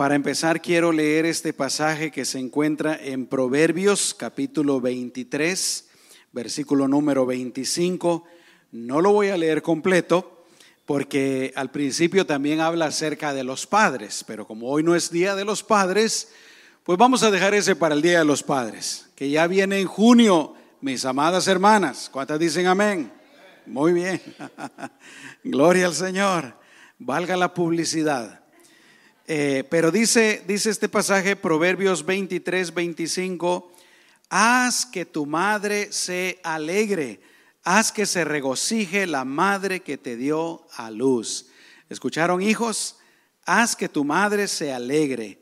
Para 0.00 0.14
empezar, 0.14 0.62
quiero 0.62 0.92
leer 0.92 1.26
este 1.26 1.52
pasaje 1.52 2.10
que 2.10 2.24
se 2.24 2.38
encuentra 2.38 2.98
en 2.98 3.26
Proverbios 3.26 4.14
capítulo 4.14 4.80
23, 4.80 5.90
versículo 6.32 6.88
número 6.88 7.26
25. 7.26 8.24
No 8.72 9.02
lo 9.02 9.12
voy 9.12 9.28
a 9.28 9.36
leer 9.36 9.60
completo 9.60 10.46
porque 10.86 11.52
al 11.54 11.70
principio 11.70 12.24
también 12.24 12.60
habla 12.60 12.86
acerca 12.86 13.34
de 13.34 13.44
los 13.44 13.66
padres, 13.66 14.24
pero 14.26 14.46
como 14.46 14.70
hoy 14.70 14.82
no 14.82 14.94
es 14.94 15.10
Día 15.10 15.34
de 15.34 15.44
los 15.44 15.62
Padres, 15.62 16.32
pues 16.82 16.96
vamos 16.96 17.22
a 17.22 17.30
dejar 17.30 17.52
ese 17.52 17.76
para 17.76 17.94
el 17.94 18.00
Día 18.00 18.20
de 18.20 18.24
los 18.24 18.42
Padres, 18.42 19.10
que 19.14 19.28
ya 19.28 19.46
viene 19.46 19.80
en 19.80 19.86
junio, 19.86 20.54
mis 20.80 21.04
amadas 21.04 21.46
hermanas. 21.46 22.08
¿Cuántas 22.10 22.38
dicen 22.38 22.68
amén? 22.68 23.12
Muy 23.66 23.92
bien. 23.92 24.18
Gloria 25.44 25.84
al 25.84 25.94
Señor. 25.94 26.54
Valga 26.98 27.36
la 27.36 27.52
publicidad. 27.52 28.39
Eh, 29.32 29.62
pero 29.70 29.92
dice, 29.92 30.42
dice 30.48 30.70
este 30.70 30.88
pasaje, 30.88 31.36
Proverbios 31.36 32.04
23, 32.04 32.74
25, 32.74 33.72
haz 34.28 34.84
que 34.84 35.06
tu 35.06 35.24
madre 35.24 35.92
se 35.92 36.40
alegre, 36.42 37.20
haz 37.62 37.92
que 37.92 38.06
se 38.06 38.24
regocije 38.24 39.06
la 39.06 39.24
madre 39.24 39.84
que 39.84 39.96
te 39.96 40.16
dio 40.16 40.66
a 40.74 40.90
luz. 40.90 41.46
¿Escucharon 41.88 42.42
hijos? 42.42 42.96
Haz 43.46 43.76
que 43.76 43.88
tu 43.88 44.02
madre 44.02 44.48
se 44.48 44.72
alegre, 44.72 45.40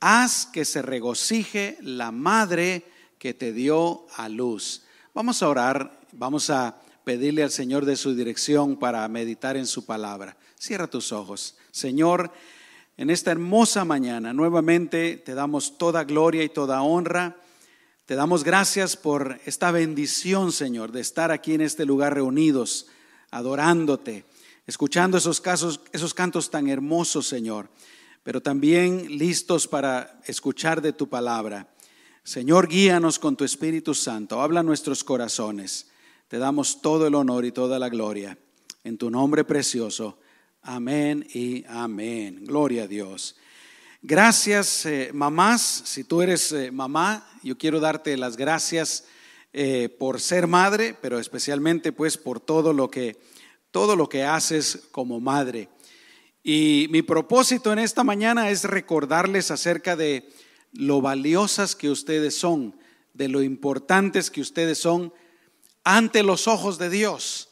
haz 0.00 0.44
que 0.44 0.66
se 0.66 0.82
regocije 0.82 1.78
la 1.80 2.12
madre 2.12 2.84
que 3.18 3.32
te 3.32 3.54
dio 3.54 4.06
a 4.16 4.28
luz. 4.28 4.82
Vamos 5.14 5.42
a 5.42 5.48
orar, 5.48 5.98
vamos 6.12 6.50
a 6.50 6.78
pedirle 7.04 7.42
al 7.42 7.50
Señor 7.50 7.86
de 7.86 7.96
su 7.96 8.14
dirección 8.14 8.78
para 8.78 9.08
meditar 9.08 9.56
en 9.56 9.66
su 9.66 9.86
palabra. 9.86 10.36
Cierra 10.58 10.88
tus 10.88 11.10
ojos. 11.10 11.56
Señor, 11.70 12.30
en 13.00 13.08
esta 13.08 13.30
hermosa 13.30 13.86
mañana. 13.86 14.34
Nuevamente 14.34 15.16
te 15.16 15.32
damos 15.32 15.78
toda 15.78 16.04
gloria 16.04 16.44
y 16.44 16.50
toda 16.50 16.82
honra. 16.82 17.34
Te 18.04 18.14
damos 18.14 18.44
gracias 18.44 18.94
por 18.94 19.40
esta 19.46 19.70
bendición, 19.70 20.52
Señor, 20.52 20.92
de 20.92 21.00
estar 21.00 21.30
aquí 21.30 21.54
en 21.54 21.62
este 21.62 21.86
lugar 21.86 22.12
reunidos, 22.12 22.88
adorándote, 23.30 24.26
escuchando 24.66 25.16
esos, 25.16 25.40
casos, 25.40 25.80
esos 25.92 26.12
cantos 26.12 26.50
tan 26.50 26.68
hermosos, 26.68 27.26
Señor, 27.26 27.70
pero 28.22 28.42
también 28.42 29.16
listos 29.16 29.66
para 29.66 30.20
escuchar 30.26 30.82
de 30.82 30.92
tu 30.92 31.08
palabra. 31.08 31.72
Señor, 32.22 32.68
guíanos 32.68 33.18
con 33.18 33.34
tu 33.34 33.44
Espíritu 33.44 33.94
Santo, 33.94 34.42
habla 34.42 34.62
nuestros 34.62 35.04
corazones. 35.04 35.88
Te 36.28 36.36
damos 36.36 36.82
todo 36.82 37.06
el 37.06 37.14
honor 37.14 37.46
y 37.46 37.52
toda 37.52 37.78
la 37.78 37.88
gloria. 37.88 38.36
En 38.84 38.98
tu 38.98 39.08
nombre 39.08 39.44
precioso. 39.44 40.18
Amén 40.62 41.26
y 41.32 41.64
amén. 41.68 42.44
Gloria 42.44 42.82
a 42.82 42.86
Dios. 42.86 43.34
Gracias, 44.02 44.84
eh, 44.84 45.10
mamás. 45.14 45.62
Si 45.86 46.04
tú 46.04 46.20
eres 46.20 46.52
eh, 46.52 46.70
mamá, 46.70 47.26
yo 47.42 47.56
quiero 47.56 47.80
darte 47.80 48.14
las 48.18 48.36
gracias 48.36 49.04
eh, 49.54 49.88
por 49.88 50.20
ser 50.20 50.46
madre, 50.46 50.94
pero 51.00 51.18
especialmente 51.18 51.92
pues 51.92 52.18
por 52.18 52.40
todo 52.40 52.74
lo 52.74 52.90
que 52.90 53.18
todo 53.70 53.96
lo 53.96 54.10
que 54.10 54.24
haces 54.24 54.82
como 54.90 55.18
madre. 55.18 55.70
Y 56.42 56.88
mi 56.90 57.00
propósito 57.00 57.72
en 57.72 57.78
esta 57.78 58.04
mañana 58.04 58.50
es 58.50 58.64
recordarles 58.64 59.50
acerca 59.50 59.96
de 59.96 60.28
lo 60.72 61.00
valiosas 61.00 61.74
que 61.74 61.88
ustedes 61.88 62.36
son, 62.36 62.76
de 63.14 63.28
lo 63.28 63.42
importantes 63.42 64.30
que 64.30 64.42
ustedes 64.42 64.76
son 64.76 65.14
ante 65.84 66.22
los 66.22 66.48
ojos 66.48 66.76
de 66.76 66.90
Dios 66.90 67.49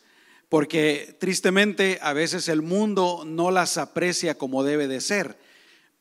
porque 0.49 1.17
tristemente 1.21 1.99
a 2.03 2.13
veces 2.13 2.49
el 2.49 2.63
mundo 2.63 3.25
no 3.27 3.51
las 3.51 3.77
aprecia 3.77 4.37
como 4.37 4.65
debe 4.65 4.89
de 4.89 5.01
ser. 5.01 5.39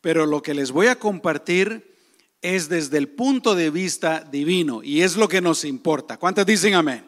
Pero 0.02 0.26
lo 0.26 0.42
que 0.42 0.54
les 0.54 0.72
voy 0.72 0.88
a 0.88 1.00
compartir 1.00 1.96
es 2.42 2.70
desde 2.70 2.98
el 2.98 3.10
punto 3.10 3.56
de 3.56 3.70
vista 3.70 4.22
divino 4.32 4.84
y 4.84 5.02
es 5.02 5.18
lo 5.18 5.28
que 5.28 5.42
nos 5.42 5.66
importa. 5.66 6.18
¿Cuántas 6.18 6.46
dicen 6.46 6.76
amén? 6.76 7.06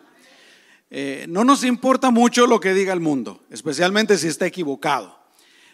Eh, 0.89 1.27
no 1.30 1.43
nos 1.43 1.64
importa 1.64 2.09
mucho 2.09 2.47
lo 2.47 2.59
que 2.59 2.73
diga 2.73 2.93
el 2.93 2.99
mundo, 2.99 3.43
especialmente 3.52 4.17
si 4.17 4.27
está 4.27 4.47
equivocado. 4.47 5.17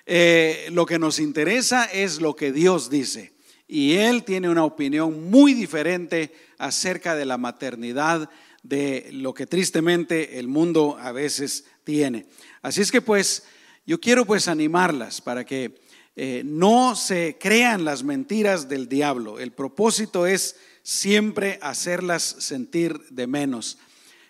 Eh, 0.06 0.68
lo 0.72 0.86
que 0.86 1.00
nos 1.00 1.20
interesa 1.20 1.86
es 1.86 2.22
lo 2.22 2.36
que 2.36 2.52
Dios 2.52 2.90
dice. 2.90 3.34
Y 3.68 3.94
Él 3.94 4.24
tiene 4.24 4.50
una 4.50 4.66
opinión 4.66 5.30
muy 5.32 5.54
diferente 5.54 6.32
acerca 6.60 7.16
de 7.16 7.26
la 7.26 7.38
maternidad 7.38 8.30
de 8.68 9.10
lo 9.12 9.34
que 9.34 9.46
tristemente 9.46 10.40
el 10.40 10.48
mundo 10.48 10.98
a 11.00 11.12
veces 11.12 11.66
tiene. 11.84 12.26
Así 12.64 12.82
es 12.82 12.92
que 12.92 13.02
pues 13.02 13.44
yo 13.86 14.00
quiero 14.00 14.26
pues 14.26 14.48
animarlas 14.48 15.22
para 15.22 15.46
que 15.46 15.80
eh, 16.16 16.42
no 16.44 16.96
se 16.96 17.38
crean 17.40 17.86
las 17.86 18.04
mentiras 18.04 18.68
del 18.68 18.90
diablo. 18.90 19.40
El 19.40 19.52
propósito 19.52 20.26
es 20.26 20.56
siempre 20.82 21.60
hacerlas 21.62 22.24
sentir 22.24 23.00
de 23.12 23.28
menos. 23.28 23.78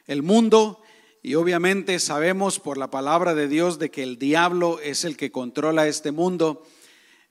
El 0.05 0.21
mundo, 0.21 0.81
y 1.23 1.35
obviamente 1.35 1.99
sabemos 1.99 2.59
por 2.59 2.77
la 2.77 2.91
palabra 2.91 3.35
de 3.35 3.47
Dios 3.47 3.79
de 3.79 3.89
que 3.89 4.03
el 4.03 4.19
diablo 4.19 4.81
es 4.81 5.05
el 5.05 5.15
que 5.15 5.31
controla 5.31 5.87
este 5.87 6.11
mundo, 6.11 6.67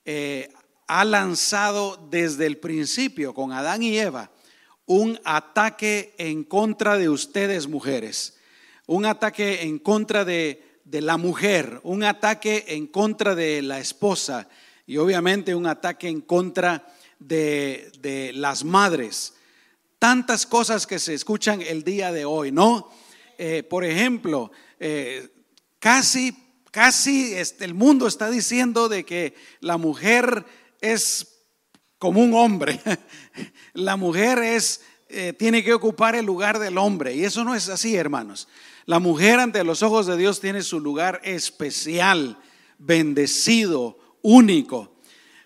eh, 0.06 0.48
ha 0.86 1.04
lanzado 1.04 2.08
desde 2.10 2.46
el 2.46 2.56
principio 2.56 3.34
con 3.34 3.52
Adán 3.52 3.82
y 3.82 3.98
Eva 3.98 4.30
un 4.86 5.18
ataque 5.24 6.14
en 6.18 6.44
contra 6.44 6.98
de 6.98 7.08
ustedes 7.08 7.68
mujeres, 7.68 8.36
un 8.86 9.06
ataque 9.06 9.62
en 9.62 9.78
contra 9.78 10.24
de, 10.24 10.62
la 10.84 11.16
mujer, 11.16 11.80
un 11.82 12.04
ataque 12.04 12.64
en 12.68 12.86
contra 12.86 13.34
de 13.34 13.62
la 13.62 13.80
esposa 13.80 14.48
y 14.86 14.98
obviamente 14.98 15.54
un 15.54 15.66
ataque 15.66 16.08
en 16.08 16.20
contra 16.20 16.86
de, 17.18 18.32
las 18.34 18.64
madres. 18.64 19.34
Tantas 19.98 20.44
cosas 20.44 20.86
que 20.86 20.98
se 20.98 21.14
escuchan 21.14 21.62
el 21.62 21.82
día 21.82 22.12
de 22.12 22.26
hoy, 22.26 22.52
¿no? 22.52 22.90
Eh, 23.38 23.62
por 23.62 23.84
ejemplo, 23.84 24.52
eh, 24.78 25.28
casi, 25.78 26.36
casi 26.70 27.34
este, 27.34 27.64
el 27.64 27.72
mundo 27.72 28.06
está 28.06 28.28
diciendo 28.28 28.90
de 28.90 29.04
que 29.04 29.34
la 29.60 29.78
mujer 29.78 30.44
es 30.82 31.33
como 32.04 32.20
un 32.20 32.34
hombre. 32.34 32.78
La 33.72 33.96
mujer 33.96 34.36
es, 34.40 34.82
eh, 35.08 35.32
tiene 35.32 35.64
que 35.64 35.72
ocupar 35.72 36.14
el 36.14 36.26
lugar 36.26 36.58
del 36.58 36.76
hombre. 36.76 37.14
Y 37.14 37.24
eso 37.24 37.44
no 37.44 37.54
es 37.54 37.70
así, 37.70 37.96
hermanos. 37.96 38.46
La 38.84 38.98
mujer 38.98 39.40
ante 39.40 39.64
los 39.64 39.82
ojos 39.82 40.04
de 40.04 40.18
Dios 40.18 40.38
tiene 40.38 40.60
su 40.60 40.80
lugar 40.80 41.22
especial, 41.24 42.36
bendecido, 42.76 43.98
único. 44.20 44.98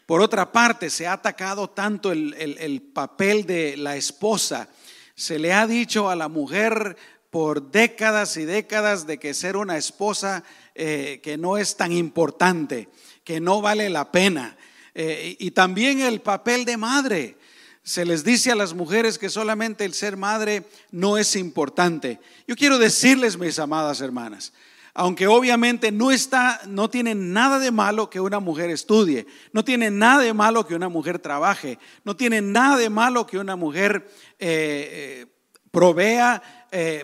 Por 0.05 0.21
otra 0.21 0.51
parte, 0.51 0.91
se 0.91 1.07
ha 1.07 1.13
atacado 1.13 1.71
tanto 1.71 2.11
el, 2.11 2.91
papel 2.93 3.47
de 3.47 3.77
la 3.77 3.95
esposa. 3.95 4.69
Se 5.15 5.39
le 5.39 5.53
ha 5.53 5.65
dicho 5.69 6.11
a 6.11 6.17
la 6.17 6.27
mujer 6.27 6.97
por 7.31 7.71
décadas 7.71 8.37
y 8.37 8.45
décadas 8.47 9.07
de 9.07 9.21
que 9.21 9.33
ser 9.33 9.57
una 9.57 9.77
esposa 9.77 10.43
eh, 10.75 11.21
que 11.23 11.39
no 11.39 11.57
es 11.57 11.77
tan 11.77 11.93
importante, 11.93 12.89
que 13.23 13.41
no 13.41 13.63
vale 13.63 13.89
la 13.91 14.11
pena. 14.11 14.58
Eh, 15.01 15.37
y 15.39 15.53
también 15.53 16.01
el 16.01 16.21
papel 16.21 16.65
de 16.65 16.77
madre. 16.77 17.37
Se 17.85 18.05
les 18.05 18.25
dice 18.25 18.51
a 18.51 18.57
las 18.57 18.75
mujeres 18.75 19.17
que 19.17 19.29
solamente 19.29 19.85
el 19.85 19.95
ser 19.95 20.17
madre 20.17 20.65
no 20.91 21.17
es 21.17 21.37
importante. 21.37 22.19
Yo 22.49 22.57
quiero 22.57 22.79
decirles, 22.79 23.39
mis 23.39 23.61
amadas 23.61 24.01
hermanas, 24.01 24.53
aunque 24.95 25.29
obviamente 25.29 25.93
no 25.93 26.11
está, 26.11 26.61
no 26.67 26.91
tiene 26.91 27.15
nada 27.15 27.61
de 27.61 27.71
malo 27.71 28.11
que 28.11 28.19
una 28.19 28.41
mujer 28.41 28.71
estudie, 28.71 29.29
no 29.53 29.65
tiene 29.65 29.93
nada 29.93 30.25
de 30.25 30.35
malo 30.35 30.67
que 30.67 30.75
una 30.75 30.89
mujer 30.89 31.21
trabaje, 31.21 31.79
no 32.03 32.17
tiene 32.17 32.43
nada 32.43 32.77
de 32.77 32.91
malo 32.91 33.25
que 33.25 33.39
una 33.39 33.55
mujer 33.55 34.11
eh, 34.41 35.27
eh, 35.27 35.27
provea 35.71 36.43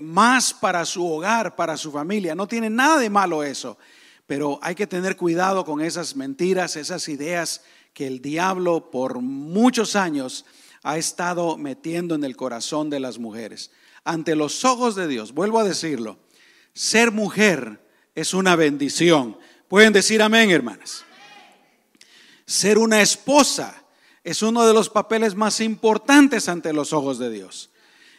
más 0.03 0.53
para 0.53 0.85
su 0.85 1.07
hogar, 1.07 1.55
para 1.55 1.77
su 1.77 1.93
familia, 1.93 2.35
no 2.35 2.49
tiene 2.49 2.69
nada 2.69 2.99
de 2.99 3.09
malo 3.09 3.45
eso. 3.45 3.79
Pero 4.27 4.59
hay 4.63 4.75
que 4.75 4.87
tener 4.87 5.17
cuidado 5.17 5.65
con 5.65 5.81
esas 5.81 6.17
mentiras, 6.17 6.77
esas 6.77 7.09
ideas 7.09 7.63
que 7.95 8.07
el 8.07 8.21
diablo 8.21 8.91
por 8.91 9.21
muchos 9.21 9.97
años 9.97 10.45
ha 10.83 10.99
estado 10.99 11.57
metiendo 11.57 12.15
en 12.15 12.25
el 12.25 12.37
corazón 12.37 12.91
de 12.91 13.01
las 13.01 13.19
mujeres. 13.19 13.71
Ante 14.05 14.37
los 14.37 14.65
ojos 14.65 14.97
de 14.97 15.09
Dios, 15.09 15.33
vuelvo 15.33 15.61
a 15.61 15.65
decirlo, 15.65 16.19
ser 16.75 17.11
mujer 17.13 17.81
es 18.15 18.35
una 18.35 18.57
bendición. 18.57 19.39
Pueden 19.69 19.93
decir 19.93 20.21
amén, 20.21 20.51
hermanas. 20.51 21.05
Ser 22.45 22.77
una 22.79 23.01
esposa 23.01 23.85
es 24.23 24.43
uno 24.43 24.67
de 24.67 24.75
los 24.75 24.91
papeles 24.91 25.35
más 25.35 25.61
importantes 25.61 26.49
ante 26.49 26.73
los 26.73 26.93
ojos 26.93 27.19
de 27.19 27.31
Dios. 27.31 27.71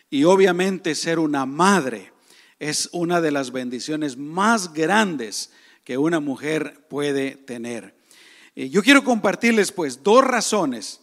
Y 0.10 0.24
obviamente 0.24 0.96
ser 0.96 1.20
una 1.20 1.46
madre 1.46 2.14
es 2.60 2.90
una 2.94 3.22
de 3.22 3.32
las 3.32 3.52
bendiciones 3.52 4.18
más 4.18 4.74
grandes 4.74 5.52
que 5.84 5.98
una 5.98 6.20
mujer 6.20 6.88
puede 6.90 7.32
tener. 7.36 7.95
Eh, 8.56 8.70
yo 8.70 8.82
quiero 8.82 9.04
compartirles 9.04 9.74
pues 9.74 10.02
dos 10.02 10.24
razones 10.24 11.02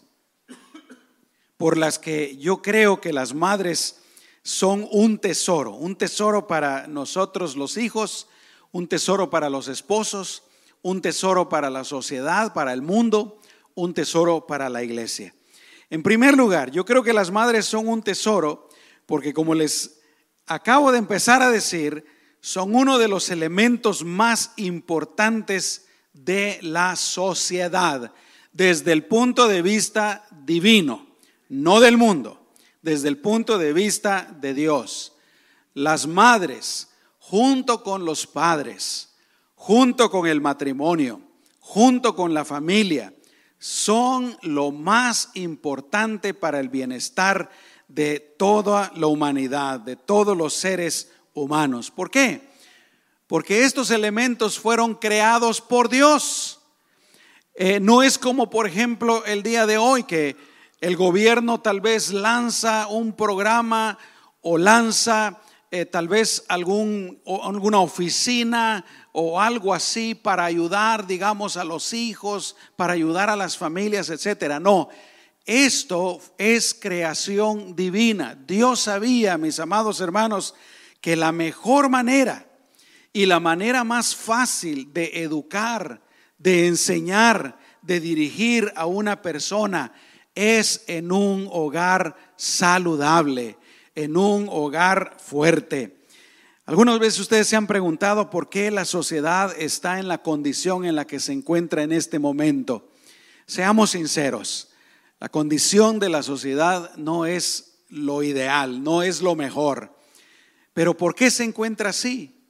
por 1.59 1.77
las 1.77 1.99
que 1.99 2.37
yo 2.39 2.63
creo 2.63 3.01
que 3.01 3.13
las 3.13 3.35
madres 3.35 4.01
son 4.43 4.89
un 4.91 5.19
tesoro, 5.19 5.73
un 5.73 5.95
tesoro 5.97 6.47
para 6.47 6.87
nosotros 6.87 7.55
los 7.55 7.77
hijos, 7.77 8.27
un 8.73 8.89
tesoro 8.89 9.29
para 9.29 9.51
los 9.51 9.69
esposos, 9.69 10.45
un 10.81 11.03
tesoro 11.03 11.51
para 11.51 11.69
la 11.69 11.85
sociedad, 11.85 12.55
para 12.55 12.73
el 12.73 12.81
mundo, 12.81 13.39
un 13.75 13.93
tesoro 13.93 14.47
para 14.47 14.71
la 14.71 14.83
iglesia. 14.83 15.35
En 15.91 16.03
primer 16.03 16.37
lugar, 16.39 16.71
yo 16.71 16.87
creo 16.87 17.03
que 17.03 17.13
las 17.13 17.31
madres 17.31 17.67
son 17.67 17.87
un 17.87 18.03
tesoro 18.03 18.71
porque 19.05 19.35
como 19.35 19.55
les 19.55 20.01
acabo 20.47 20.91
de 20.91 20.99
empezar 20.99 21.43
a 21.43 21.51
decir, 21.51 22.07
son 22.41 22.75
uno 22.75 22.99
de 22.99 23.09
los 23.09 23.29
elementos 23.29 24.05
más 24.05 24.53
importantes 24.57 25.87
de 26.13 26.59
la 26.63 26.97
sociedad 26.97 28.13
desde 28.53 28.93
el 28.93 29.05
punto 29.05 29.49
de 29.49 29.63
vista 29.63 30.27
divino, 30.31 31.07
no 31.49 31.81
del 31.81 31.97
mundo, 31.97 32.53
desde 32.83 33.09
el 33.09 33.19
punto 33.19 33.59
de 33.59 33.73
vista 33.73 34.37
de 34.41 34.55
Dios. 34.55 35.15
Las 35.75 36.07
madres, 36.07 36.89
junto 37.19 37.83
con 37.83 38.05
los 38.05 38.27
padres, 38.27 39.15
junto 39.55 40.11
con 40.11 40.27
el 40.27 40.41
matrimonio, 40.41 41.21
junto 41.61 42.15
con 42.15 42.35
la 42.35 42.45
familia, 42.45 43.15
son 43.59 44.37
lo 44.43 44.73
más 44.73 45.31
importante 45.35 46.35
para 46.35 46.59
el 46.61 46.69
bienestar 46.69 47.49
de 47.89 48.19
toda 48.19 48.91
la 48.97 49.07
humanidad, 49.07 49.81
de 49.81 49.97
todos 49.97 50.37
los 50.37 50.53
seres 50.53 51.13
humanos. 51.33 51.91
¿Por 51.91 52.11
qué? 52.11 52.52
Porque 53.33 53.65
estos 53.65 53.91
elementos 53.91 54.59
fueron 54.59 54.95
creados 54.95 55.63
por 55.63 55.89
Dios. 55.89 56.61
Eh, 57.55 57.81
no 57.81 58.03
es 58.03 58.19
como, 58.19 58.51
por 58.51 58.67
ejemplo, 58.67 59.25
el 59.25 59.43
día 59.43 59.65
de 59.65 59.79
hoy 59.79 60.03
que 60.03 60.37
el 60.83 60.97
gobierno 60.97 61.59
tal 61.59 61.81
vez 61.81 62.13
lanza 62.13 62.89
un 62.89 63.15
programa 63.15 63.97
o 64.43 64.59
lanza 64.59 65.41
eh, 65.71 65.87
tal 65.87 66.09
vez 66.09 66.45
algún, 66.49 67.23
alguna 67.43 67.81
oficina 67.81 68.85
o 69.13 69.41
algo 69.41 69.73
así 69.73 70.15
para 70.15 70.45
ayudar, 70.45 71.07
digamos, 71.07 71.57
a 71.57 71.65
los 71.65 71.95
hijos, 71.95 72.55
para 72.77 72.93
ayudar 72.93 73.31
a 73.31 73.37
las 73.37 73.57
familias, 73.57 74.11
etcétera. 74.11 74.61
No, 74.61 74.91
esto 75.47 76.21
es 76.37 76.75
creación 76.75 77.75
divina. 77.75 78.39
Dios 78.47 78.81
sabía, 78.81 79.39
mis 79.39 79.59
amados 79.59 80.03
hermanos, 80.03 80.55
que 81.01 81.17
la 81.17 81.33
mejor 81.33 81.89
manera 81.89 82.52
y 83.13 83.27
la 83.27 83.41
manera 83.41 83.85
más 83.85 84.15
fácil 84.17 84.93
de 84.93 85.23
educar, 85.23 86.03
de 86.39 86.67
enseñar, 86.67 87.59
de 87.83 88.01
dirigir 88.01 88.73
a 88.77 88.87
una 88.87 89.23
persona 89.23 89.93
es 90.35 90.85
en 90.87 91.13
un 91.13 91.49
hogar 91.51 92.17
saludable 92.37 93.59
en 93.95 94.17
un 94.17 94.49
hogar 94.51 95.17
fuerte. 95.19 95.99
Algunas 96.65 96.99
veces 96.99 97.21
ustedes 97.21 97.49
se 97.49 97.57
han 97.57 97.67
preguntado 97.67 98.31
por 98.31 98.49
qué 98.49 98.71
la 98.71 98.85
sociedad 98.85 99.55
está 99.59 99.99
en 99.99 100.09
la 100.09 100.23
condición 100.23 100.85
en 100.85 100.95
la 100.95 101.07
que 101.07 101.21
se 101.21 101.33
encuentra 101.33 101.83
en 101.83 101.93
este 101.93 102.19
momento. 102.19 102.89
Seamos 103.47 103.91
sinceros, 103.91 104.69
la 105.19 105.29
condición 105.29 105.99
de 105.99 106.09
la 106.09 106.23
sociedad 106.23 106.95
no 106.97 107.27
es 107.27 107.81
lo 107.89 108.23
ideal, 108.23 108.83
no 108.83 109.03
es 109.03 109.21
lo 109.21 109.35
mejor. 109.35 109.97
Pero 110.73 110.97
¿por 110.97 111.15
qué 111.15 111.31
se 111.31 111.45
encuentra 111.45 111.91
así? 111.91 112.42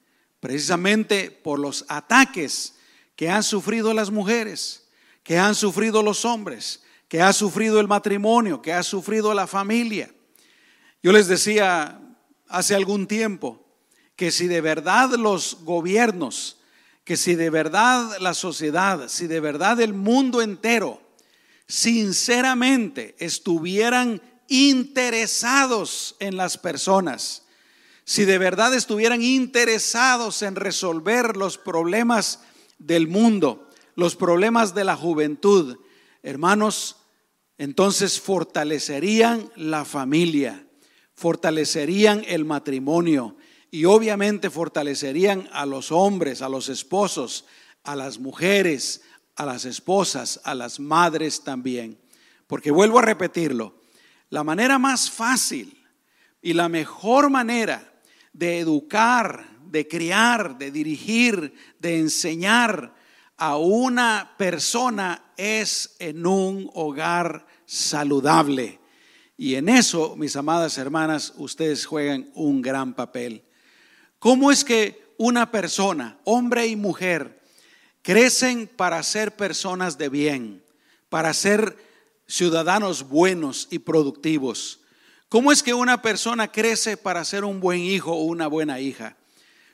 Precisamente 0.43 1.31
por 1.31 1.57
los 1.57 1.85
ataques 1.87 2.73
que 3.15 3.29
han 3.29 3.43
sufrido 3.43 3.93
las 3.93 4.11
mujeres, 4.11 4.89
que 5.23 5.37
han 5.39 5.55
sufrido 5.55 6.03
los 6.03 6.25
hombres, 6.25 6.83
que 7.07 7.21
ha 7.21 7.31
sufrido 7.31 7.79
el 7.79 7.87
matrimonio, 7.87 8.61
que 8.61 8.73
ha 8.73 8.83
sufrido 8.83 9.33
la 9.33 9.47
familia. 9.47 10.13
Yo 11.01 11.13
les 11.13 11.27
decía 11.27 11.97
hace 12.49 12.75
algún 12.75 13.07
tiempo 13.07 13.65
que 14.17 14.31
si 14.31 14.47
de 14.47 14.59
verdad 14.59 15.11
los 15.11 15.59
gobiernos, 15.61 16.57
que 17.05 17.15
si 17.15 17.35
de 17.35 17.49
verdad 17.49 18.17
la 18.19 18.33
sociedad, 18.33 19.07
si 19.07 19.27
de 19.27 19.39
verdad 19.39 19.79
el 19.79 19.93
mundo 19.93 20.41
entero, 20.41 21.01
sinceramente 21.69 23.15
estuvieran 23.17 24.21
interesados 24.49 26.17
en 26.19 26.35
las 26.35 26.57
personas, 26.57 27.42
si 28.05 28.25
de 28.25 28.37
verdad 28.37 28.73
estuvieran 28.73 29.21
interesados 29.21 30.41
en 30.41 30.55
resolver 30.55 31.37
los 31.37 31.57
problemas 31.57 32.41
del 32.77 33.07
mundo, 33.07 33.69
los 33.95 34.15
problemas 34.15 34.75
de 34.75 34.83
la 34.83 34.95
juventud, 34.95 35.77
hermanos, 36.21 36.97
entonces 37.57 38.19
fortalecerían 38.19 39.51
la 39.55 39.85
familia 39.85 40.65
fortalecerían 41.15 42.23
el 42.27 42.45
matrimonio 42.45 43.37
y 43.71 43.85
obviamente 43.85 44.49
fortalecerían 44.49 45.49
a 45.51 45.65
los 45.65 45.91
hombres, 45.91 46.41
a 46.41 46.49
los 46.49 46.69
esposos, 46.69 47.45
a 47.83 47.95
las 47.95 48.19
mujeres, 48.19 49.01
a 49.35 49.45
las 49.45 49.65
esposas, 49.65 50.41
a 50.43 50.53
las 50.53 50.79
madres 50.79 51.43
también. 51.43 51.99
Porque 52.47 52.71
vuelvo 52.71 52.99
a 52.99 53.03
repetirlo, 53.03 53.81
la 54.29 54.43
manera 54.43 54.77
más 54.79 55.09
fácil 55.09 55.81
y 56.41 56.53
la 56.53 56.69
mejor 56.69 57.29
manera 57.29 57.92
de 58.33 58.59
educar, 58.59 59.47
de 59.65 59.87
criar, 59.87 60.57
de 60.57 60.71
dirigir, 60.71 61.53
de 61.79 61.99
enseñar 61.99 62.93
a 63.37 63.57
una 63.57 64.35
persona 64.37 65.31
es 65.37 65.95
en 65.99 66.25
un 66.25 66.69
hogar 66.73 67.47
saludable 67.65 68.79
y 69.37 69.55
en 69.55 69.67
eso, 69.69 70.15
mis 70.15 70.35
amadas 70.35 70.77
hermanas, 70.77 71.33
ustedes 71.37 71.85
juegan 71.85 72.29
un 72.35 72.61
gran 72.61 72.93
papel. 72.93 73.43
¿Cómo 74.19 74.51
es 74.51 74.63
que 74.63 75.15
una 75.17 75.51
persona, 75.51 76.19
hombre 76.23 76.67
y 76.67 76.75
mujer, 76.75 77.41
crecen 78.01 78.67
para 78.67 79.01
ser 79.01 79.35
personas 79.35 79.97
de 79.97 80.09
bien, 80.09 80.63
para 81.09 81.33
ser 81.33 81.77
ciudadanos 82.27 83.09
buenos 83.09 83.67
y 83.71 83.79
productivos? 83.79 84.81
¿Cómo 85.33 85.51
es 85.51 85.63
que 85.63 85.73
una 85.73 85.99
persona 85.99 86.51
crece 86.51 86.95
para 86.95 87.25
ser 87.25 87.43
un 87.43 87.59
buen 87.59 87.79
hijo 87.79 88.11
o 88.11 88.25
una 88.25 88.45
buena 88.45 88.79
hija? 88.79 89.17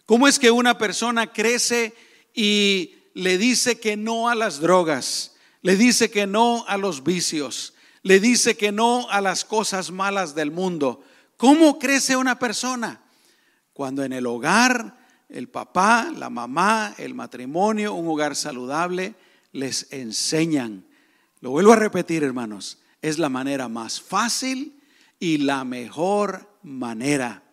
¿Cómo 0.06 0.26
es 0.26 0.40
que 0.40 0.52
una 0.52 0.78
persona 0.78 1.34
crece 1.34 1.94
y 2.34 2.96
le 3.14 3.38
dice 3.38 3.78
que 3.78 3.98
no 3.98 4.30
a 4.30 4.36
las 4.36 4.62
drogas, 4.62 5.36
le 5.62 5.76
dice 5.76 6.10
que 6.10 6.26
no 6.28 6.64
a 6.66 6.78
los 6.78 7.04
vicios, 7.04 7.74
le 8.04 8.22
dice 8.22 8.56
que 8.56 8.72
no 8.72 9.10
a 9.10 9.20
las 9.20 9.44
cosas 9.44 9.92
malas 9.92 10.34
del 10.34 10.50
mundo. 10.50 11.04
¿Cómo 11.36 11.78
crece 11.78 12.16
una 12.16 12.40
persona? 12.40 13.02
Cuando 13.74 14.06
en 14.06 14.14
el 14.14 14.28
hogar, 14.28 14.98
el 15.28 15.50
papá, 15.50 16.10
la 16.16 16.30
mamá, 16.30 16.96
el 16.98 17.14
matrimonio, 17.14 17.96
un 17.96 18.08
hogar 18.08 18.38
saludable, 18.38 19.14
les 19.52 19.92
enseñan. 19.92 20.86
Lo 21.42 21.50
vuelvo 21.50 21.74
a 21.74 21.76
repetir, 21.76 22.24
hermanos, 22.24 22.78
es 23.02 23.20
la 23.20 23.28
manera 23.28 23.68
más 23.68 24.00
fácil 24.00 24.79
y 25.20 25.40
la 25.40 25.64
mejor 25.64 26.50
manera. 26.64 27.44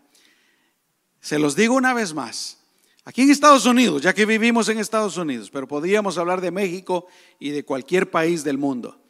Se 1.20 1.38
los 1.38 1.56
digo 1.56 1.74
una 1.74 1.92
vez 1.92 2.14
más. 2.14 2.58
Aquí 3.04 3.22
en 3.22 3.30
Estados 3.30 3.66
Unidos, 3.66 4.02
ya 4.02 4.14
que 4.14 4.26
vivimos 4.26 4.68
en 4.68 4.78
Estados 4.78 5.16
Unidos, 5.16 5.50
pero 5.50 5.68
podríamos 5.68 6.18
hablar 6.18 6.40
de 6.40 6.50
México 6.50 7.06
y 7.38 7.50
de 7.50 7.64
cualquier 7.64 8.10
país 8.10 8.42
del 8.42 8.58
mundo. 8.58 9.00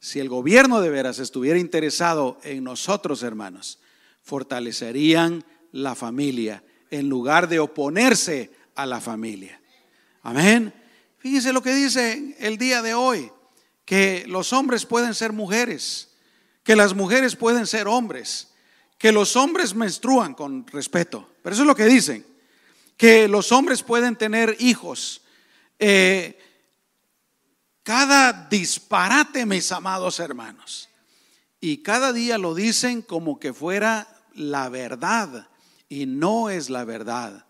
Si 0.00 0.20
el 0.20 0.28
gobierno 0.28 0.80
de 0.80 0.90
veras 0.90 1.18
estuviera 1.18 1.58
interesado 1.58 2.38
en 2.42 2.62
nosotros, 2.62 3.22
hermanos, 3.22 3.78
fortalecerían 4.22 5.44
la 5.72 5.94
familia 5.94 6.62
en 6.90 7.08
lugar 7.08 7.48
de 7.48 7.58
oponerse 7.58 8.50
a 8.74 8.86
la 8.86 9.00
familia. 9.00 9.60
Amén. 10.22 10.72
Fíjense 11.18 11.52
lo 11.52 11.62
que 11.62 11.74
dice 11.74 12.36
el 12.38 12.58
día 12.58 12.80
de 12.82 12.94
hoy, 12.94 13.30
que 13.84 14.24
los 14.28 14.52
hombres 14.52 14.86
pueden 14.86 15.14
ser 15.14 15.32
mujeres, 15.32 16.07
que 16.68 16.76
las 16.76 16.94
mujeres 16.94 17.34
pueden 17.34 17.66
ser 17.66 17.88
hombres, 17.88 18.48
que 18.98 19.10
los 19.10 19.36
hombres 19.36 19.74
menstruan 19.74 20.34
con 20.34 20.66
respeto, 20.66 21.26
pero 21.42 21.54
eso 21.54 21.62
es 21.62 21.66
lo 21.66 21.74
que 21.74 21.86
dicen, 21.86 22.26
que 22.94 23.26
los 23.26 23.52
hombres 23.52 23.82
pueden 23.82 24.16
tener 24.16 24.54
hijos, 24.58 25.22
eh, 25.78 26.38
cada 27.82 28.48
disparate, 28.50 29.46
mis 29.46 29.72
amados 29.72 30.20
hermanos. 30.20 30.90
Y 31.58 31.78
cada 31.78 32.12
día 32.12 32.36
lo 32.36 32.54
dicen 32.54 33.00
como 33.00 33.40
que 33.40 33.54
fuera 33.54 34.06
la 34.34 34.68
verdad. 34.68 35.48
Y 35.88 36.04
no 36.04 36.50
es 36.50 36.68
la 36.68 36.84
verdad. 36.84 37.46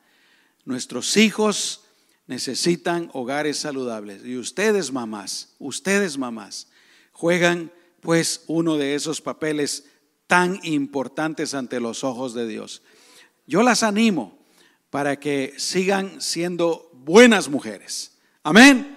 Nuestros 0.64 1.16
hijos 1.16 1.82
necesitan 2.28 3.10
hogares 3.12 3.58
saludables. 3.58 4.24
Y 4.24 4.36
ustedes, 4.36 4.92
mamás, 4.92 5.56
ustedes, 5.58 6.18
mamás, 6.18 6.68
juegan 7.10 7.72
pues 8.08 8.44
uno 8.46 8.78
de 8.78 8.94
esos 8.94 9.20
papeles 9.20 9.84
tan 10.26 10.58
importantes 10.62 11.52
ante 11.52 11.78
los 11.78 12.04
ojos 12.04 12.32
de 12.32 12.46
Dios. 12.46 12.80
Yo 13.46 13.62
las 13.62 13.82
animo 13.82 14.38
para 14.88 15.20
que 15.20 15.52
sigan 15.58 16.18
siendo 16.22 16.90
buenas 16.94 17.50
mujeres. 17.50 18.12
Amén 18.42 18.96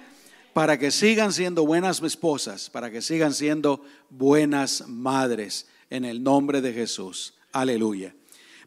para 0.54 0.78
que 0.78 0.90
sigan 0.90 1.30
siendo 1.34 1.66
buenas 1.66 2.00
esposas, 2.00 2.70
para 2.70 2.90
que 2.90 3.02
sigan 3.02 3.34
siendo 3.34 3.84
buenas 4.08 4.88
madres 4.88 5.66
en 5.90 6.06
el 6.06 6.22
nombre 6.22 6.62
de 6.62 6.72
Jesús. 6.72 7.34
Aleluya. 7.52 8.14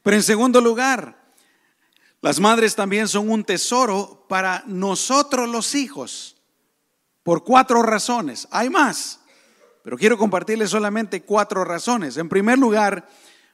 Pero 0.04 0.16
en 0.16 0.22
segundo 0.22 0.62
lugar, 0.62 1.26
las 2.22 2.40
madres 2.40 2.76
también 2.76 3.08
son 3.08 3.32
un 3.32 3.44
tesoro 3.44 4.28
para 4.30 4.64
nosotros 4.68 5.50
los 5.50 5.74
hijos. 5.74 6.34
por 7.24 7.44
cuatro 7.44 7.82
razones. 7.82 8.48
Hay 8.52 8.70
más, 8.70 9.22
pero 9.86 10.00
quiero 10.00 10.18
compartirles 10.18 10.72
solamente 10.72 11.22
cuatro 11.22 11.64
razones. 11.64 12.18
En 12.18 12.28
primer 12.28 12.58
lugar, 12.58 13.08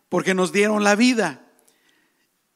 porque 0.08 0.34
nos 0.34 0.54
dieron 0.54 0.82
la 0.82 0.96
vida. 0.96 1.46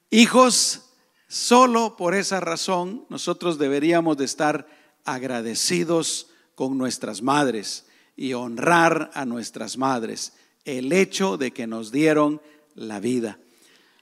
Hijos, 0.10 0.94
solo 1.28 1.98
por 1.98 2.16
esa 2.16 2.40
razón 2.40 3.06
nosotros 3.10 3.58
deberíamos 3.58 4.16
de 4.16 4.24
estar 4.24 4.66
agradecidos 5.04 6.28
con 6.56 6.78
nuestras 6.78 7.22
madres 7.22 7.86
y 8.16 8.32
honrar 8.32 9.12
a 9.14 9.26
nuestras 9.26 9.78
madres 9.78 10.32
el 10.64 10.94
hecho 10.94 11.36
de 11.36 11.52
que 11.52 11.68
nos 11.68 11.92
dieron 11.92 12.42
la 12.76 13.02
vida. 13.02 13.40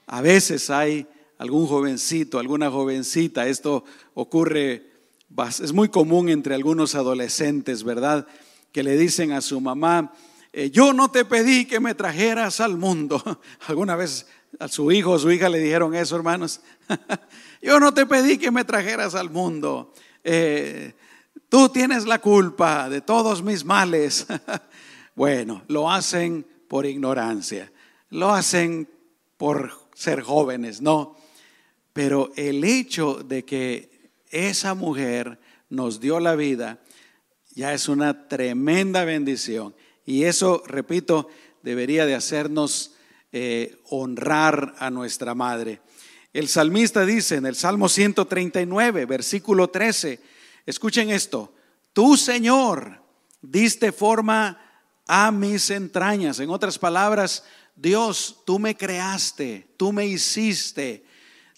A 0.06 0.20
veces 0.20 0.70
hay 0.70 1.08
algún 1.36 1.66
jovencito, 1.66 2.38
alguna 2.38 2.70
jovencita, 2.70 3.48
esto 3.48 3.82
ocurre, 4.14 4.92
es 5.60 5.72
muy 5.72 5.88
común 5.88 6.28
entre 6.28 6.54
algunos 6.54 6.94
adolescentes, 6.94 7.82
¿verdad? 7.82 8.28
Que 8.74 8.82
le 8.82 8.96
dicen 8.96 9.30
a 9.30 9.40
su 9.40 9.60
mamá, 9.60 10.12
eh, 10.52 10.68
yo 10.68 10.92
no 10.92 11.08
te 11.08 11.24
pedí 11.24 11.64
que 11.64 11.78
me 11.78 11.94
trajeras 11.94 12.58
al 12.58 12.76
mundo. 12.76 13.22
¿Alguna 13.68 13.94
vez 13.94 14.26
a 14.58 14.66
su 14.66 14.90
hijo 14.90 15.12
o 15.12 15.18
su 15.20 15.30
hija 15.30 15.48
le 15.48 15.60
dijeron 15.60 15.94
eso, 15.94 16.16
hermanos? 16.16 16.60
yo 17.62 17.78
no 17.78 17.94
te 17.94 18.04
pedí 18.04 18.36
que 18.36 18.50
me 18.50 18.64
trajeras 18.64 19.14
al 19.14 19.30
mundo. 19.30 19.92
Eh, 20.24 20.92
tú 21.48 21.68
tienes 21.68 22.04
la 22.04 22.20
culpa 22.20 22.90
de 22.90 23.00
todos 23.00 23.44
mis 23.44 23.64
males. 23.64 24.26
bueno, 25.14 25.62
lo 25.68 25.88
hacen 25.88 26.44
por 26.66 26.84
ignorancia, 26.84 27.70
lo 28.10 28.32
hacen 28.34 28.88
por 29.36 29.70
ser 29.94 30.20
jóvenes, 30.20 30.82
no. 30.82 31.16
Pero 31.92 32.32
el 32.34 32.64
hecho 32.64 33.22
de 33.24 33.44
que 33.44 34.10
esa 34.30 34.74
mujer 34.74 35.38
nos 35.70 36.00
dio 36.00 36.18
la 36.18 36.34
vida 36.34 36.80
ya 37.54 37.72
es 37.72 37.88
una 37.88 38.28
tremenda 38.28 39.04
bendición. 39.04 39.74
Y 40.04 40.24
eso, 40.24 40.62
repito, 40.66 41.28
debería 41.62 42.06
de 42.06 42.14
hacernos 42.14 42.94
eh, 43.32 43.80
honrar 43.88 44.74
a 44.78 44.90
nuestra 44.90 45.34
madre. 45.34 45.80
El 46.32 46.48
salmista 46.48 47.06
dice 47.06 47.36
en 47.36 47.46
el 47.46 47.54
Salmo 47.54 47.88
139, 47.88 49.06
versículo 49.06 49.70
13, 49.70 50.20
escuchen 50.66 51.10
esto, 51.10 51.54
tú 51.92 52.16
Señor 52.16 53.02
diste 53.40 53.92
forma 53.92 54.60
a 55.06 55.30
mis 55.30 55.70
entrañas. 55.70 56.40
En 56.40 56.50
otras 56.50 56.78
palabras, 56.78 57.44
Dios, 57.76 58.42
tú 58.44 58.58
me 58.58 58.76
creaste, 58.76 59.68
tú 59.76 59.92
me 59.92 60.06
hiciste, 60.06 61.04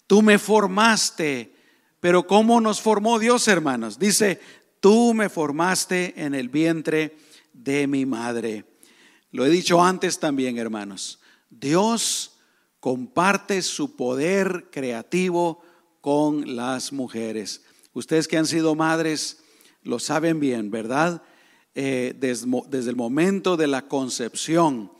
tú 0.05 0.21
me 0.21 0.37
formaste. 0.37 1.53
Pero 1.99 2.27
¿cómo 2.27 2.61
nos 2.61 2.79
formó 2.81 3.17
Dios, 3.19 3.47
hermanos? 3.47 3.97
Dice, 3.97 4.39
tú 4.79 5.13
me 5.13 5.29
formaste 5.29 6.13
en 6.17 6.35
el 6.35 6.49
vientre 6.49 7.17
de 7.53 7.87
mi 7.87 8.05
madre. 8.05 8.65
Lo 9.31 9.45
he 9.45 9.49
dicho 9.49 9.83
antes 9.83 10.19
también, 10.19 10.57
hermanos. 10.57 11.19
Dios 11.49 12.37
comparte 12.79 13.61
su 13.61 13.95
poder 13.95 14.67
creativo 14.71 15.61
con 16.01 16.55
las 16.55 16.93
mujeres. 16.93 17.63
Ustedes 17.93 18.27
que 18.27 18.37
han 18.37 18.45
sido 18.45 18.75
madres 18.75 19.39
lo 19.83 19.99
saben 19.99 20.39
bien, 20.39 20.69
¿verdad? 20.69 21.23
Eh, 21.75 22.15
desde, 22.17 22.47
desde 22.69 22.89
el 22.89 22.95
momento 22.95 23.57
de 23.57 23.67
la 23.67 23.87
concepción, 23.87 24.91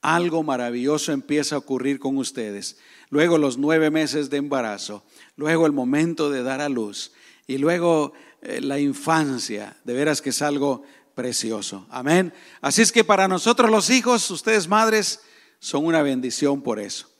algo 0.00 0.42
maravilloso 0.42 1.12
empieza 1.12 1.54
a 1.54 1.58
ocurrir 1.58 1.98
con 1.98 2.18
ustedes. 2.18 2.78
Luego 3.08 3.38
los 3.38 3.58
nueve 3.58 3.90
meses 3.90 4.30
de 4.30 4.36
embarazo, 4.36 5.04
luego 5.36 5.66
el 5.66 5.72
momento 5.72 6.30
de 6.30 6.42
dar 6.42 6.60
a 6.60 6.68
luz 6.68 7.12
y 7.46 7.58
luego 7.58 8.12
eh, 8.42 8.60
la 8.60 8.78
infancia. 8.78 9.76
De 9.84 9.94
veras 9.94 10.22
que 10.22 10.30
es 10.30 10.42
algo 10.42 10.82
precioso. 11.14 11.86
Amén. 11.90 12.32
Así 12.60 12.82
es 12.82 12.92
que 12.92 13.04
para 13.04 13.28
nosotros 13.28 13.70
los 13.70 13.90
hijos, 13.90 14.30
ustedes 14.30 14.68
madres, 14.68 15.20
son 15.58 15.86
una 15.86 16.02
bendición 16.02 16.62
por 16.62 16.78
eso. 16.78 17.10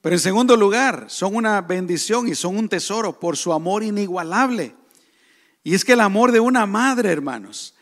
Pero 0.00 0.14
en 0.14 0.20
segundo 0.20 0.56
lugar, 0.56 1.06
son 1.08 1.34
una 1.34 1.60
bendición 1.60 2.28
y 2.28 2.34
son 2.34 2.56
un 2.56 2.68
tesoro 2.68 3.18
por 3.18 3.36
su 3.36 3.52
amor 3.52 3.82
inigualable. 3.82 4.74
Y 5.64 5.74
es 5.74 5.84
que 5.84 5.94
el 5.94 6.00
amor 6.00 6.30
de 6.30 6.40
una 6.40 6.66
madre, 6.66 7.10
hermanos, 7.10 7.74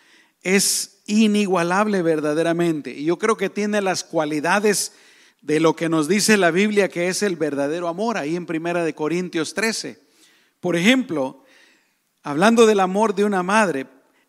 es 0.43 1.03
inigualable 1.07 2.03
verdaderamente. 2.03 2.93
Y 2.93 3.05
yo 3.05 3.19
creo 3.19 3.37
que 3.37 3.51
tiene 3.51 3.81
las 3.81 4.03
cualidades 4.03 4.93
de 5.43 5.61
lo 5.61 5.77
que 5.77 5.89
nos 5.89 6.09
dice 6.09 6.37
la 6.37 6.51
Biblia 6.51 6.89
que 6.89 7.09
es 7.09 7.23
el 7.23 7.37
verdadero 7.37 7.87
amor, 7.87 8.17
ahí 8.17 8.35
en 8.35 8.47
Primera 8.47 8.83
de 8.85 8.95
Corintios 8.95 9.55
13. 9.55 10.01
Por 10.61 10.75
ejemplo, 10.75 11.45
hablando 12.27 12.67
del 12.67 12.81
amor 12.81 13.15
de 13.15 13.25
una 13.25 13.45
madre, 13.45 13.87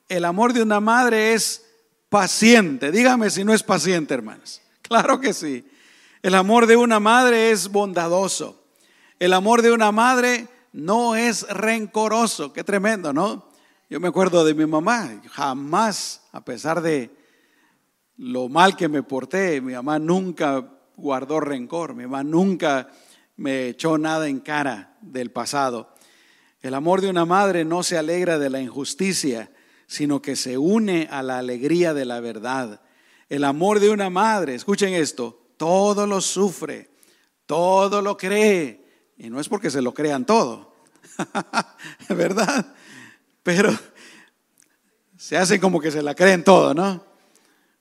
el 0.08 0.24
amor 0.24 0.54
de 0.54 0.62
una 0.62 0.80
madre 0.80 1.34
es 1.34 1.66
paciente. 2.10 2.92
Dígame 2.92 3.32
si 3.32 3.44
no 3.44 3.56
es 3.56 3.63
paciente, 3.63 4.13
hermanos. 4.13 4.62
Claro 4.84 5.20
que 5.20 5.34
sí. 5.34 5.68
El 6.22 6.36
amor 6.36 6.68
de 6.68 6.77
una 6.77 7.00
madre 7.00 7.50
es 7.50 7.70
bondadoso. 7.70 8.63
El 9.18 9.34
amor 9.34 9.63
de 9.63 9.72
una 9.72 9.92
madre 9.92 10.48
no 10.74 11.16
es 11.16 11.42
rencoroso. 11.50 12.54
Qué 12.54 12.63
tremendo, 12.63 13.13
¿no? 13.13 13.50
Yo 13.89 14.00
me 14.00 14.10
acuerdo 14.10 14.46
de 14.46 14.54
mi 14.54 14.68
mamá, 14.68 15.20
jamás, 15.32 16.22
a 16.32 16.46
pesar 16.46 16.82
de 16.82 17.10
lo 18.18 18.48
mal 18.48 18.75
que 18.75 18.89
me 18.89 19.01
porté, 19.01 19.60
mi 19.60 19.74
mamá 19.74 19.98
nunca 19.98 20.63
guardó 20.96 21.39
rencor, 21.39 21.96
mi 21.96 22.04
mamá 22.04 22.24
nunca 22.24 22.89
me 23.38 23.70
echó 23.70 23.98
nada 23.98 24.27
en 24.27 24.39
cara 24.39 24.98
del 25.01 25.32
pasado. 25.32 25.97
El 26.62 26.74
amor 26.74 27.02
de 27.02 27.10
una 27.10 27.26
madre 27.26 27.66
no 27.66 27.84
se 27.84 27.98
alegra 27.98 28.40
de 28.40 28.50
la 28.50 28.62
injusticia, 28.62 29.52
sino 29.86 30.22
que 30.22 30.36
se 30.36 30.58
une 30.58 31.08
a 31.12 31.22
la 31.24 31.38
alegría 31.38 31.94
de 31.94 32.06
la 32.06 32.20
verdad. 32.20 32.82
El 33.30 33.44
amor 33.44 33.80
de 33.80 33.90
una 33.90 34.10
madre, 34.10 34.56
escuchen 34.56 34.94
esto, 34.94 35.40
todo 35.58 36.08
lo 36.08 36.22
sufre, 36.22 36.90
todo 37.46 38.02
lo 38.02 38.18
cree, 38.18 39.14
y 39.18 39.30
no 39.30 39.40
es 39.40 39.50
porque 39.50 39.70
se 39.70 39.82
lo 39.82 39.94
crean 39.94 40.26
todo, 40.26 40.74
¿verdad? 42.10 42.74
pero 43.48 43.72
se 45.16 45.38
hace 45.38 45.58
como 45.58 45.80
que 45.80 45.90
se 45.90 46.02
la 46.02 46.14
creen 46.14 46.44
todo, 46.44 46.74
¿no? 46.74 47.02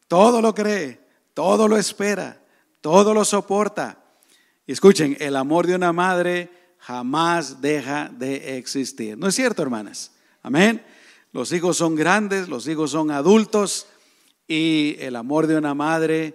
Todo 0.07 0.41
lo 0.41 0.55
cree, 0.55 1.01
todo 1.35 1.67
lo 1.67 1.77
espera, 1.77 2.41
todo 2.81 3.13
lo 3.13 3.25
soporta. 3.25 3.99
Escuchen, 4.65 5.17
el 5.19 5.35
amor 5.35 5.67
de 5.67 5.75
una 5.75 5.93
madre 5.93 6.66
jamás 6.79 7.61
deja 7.61 8.09
de 8.09 8.59
existir. 8.59 9.17
¿No 9.19 9.29
es 9.29 9.35
cierto, 9.35 9.63
hermanas? 9.63 10.13
Amén. 10.43 10.83
Los 11.33 11.53
hijos 11.53 11.77
son 11.77 11.97
grandes, 11.97 12.49
los 12.49 12.67
hijos 12.69 12.93
son 12.93 13.11
adultos 13.11 13.87
y 14.49 14.97
el 15.01 15.17
amor 15.17 15.47
de 15.47 15.57
una 15.57 15.75
madre 15.75 16.35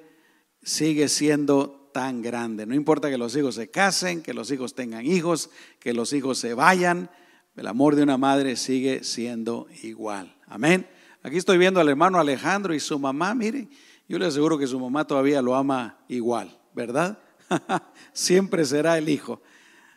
sigue 0.62 1.10
siendo 1.10 1.90
tan 1.94 2.22
grande. 2.22 2.66
No 2.66 2.76
importa 2.76 3.10
que 3.10 3.18
los 3.18 3.36
hijos 3.36 3.56
se 3.56 3.70
casen, 3.70 4.22
que 4.22 4.34
los 4.34 4.52
hijos 4.52 4.76
tengan 4.76 5.06
hijos, 5.06 5.50
que 5.80 5.94
los 5.94 6.14
hijos 6.14 6.38
se 6.38 6.54
vayan, 6.54 7.10
el 7.56 7.68
amor 7.68 7.96
de 7.96 8.04
una 8.04 8.18
madre 8.18 8.56
sigue 8.56 9.04
siendo 9.04 9.68
igual. 9.84 10.36
Amén. 10.48 10.88
Aquí 11.24 11.38
estoy 11.38 11.58
viendo 11.58 11.80
al 11.80 11.90
hermano 11.90 12.20
Alejandro 12.20 12.74
y 12.74 12.80
su 12.80 12.98
mamá, 12.98 13.36
mire, 13.36 13.68
yo 14.08 14.18
le 14.18 14.26
aseguro 14.26 14.58
que 14.58 14.68
su 14.68 14.80
mamá 14.80 15.06
todavía 15.06 15.42
lo 15.42 15.56
ama 15.56 16.00
igual, 16.08 16.58
¿verdad? 16.74 17.20
Siempre 18.14 18.66
será 18.66 18.98
el 18.98 19.10
hijo. 19.10 19.42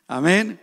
Amén. 0.06 0.60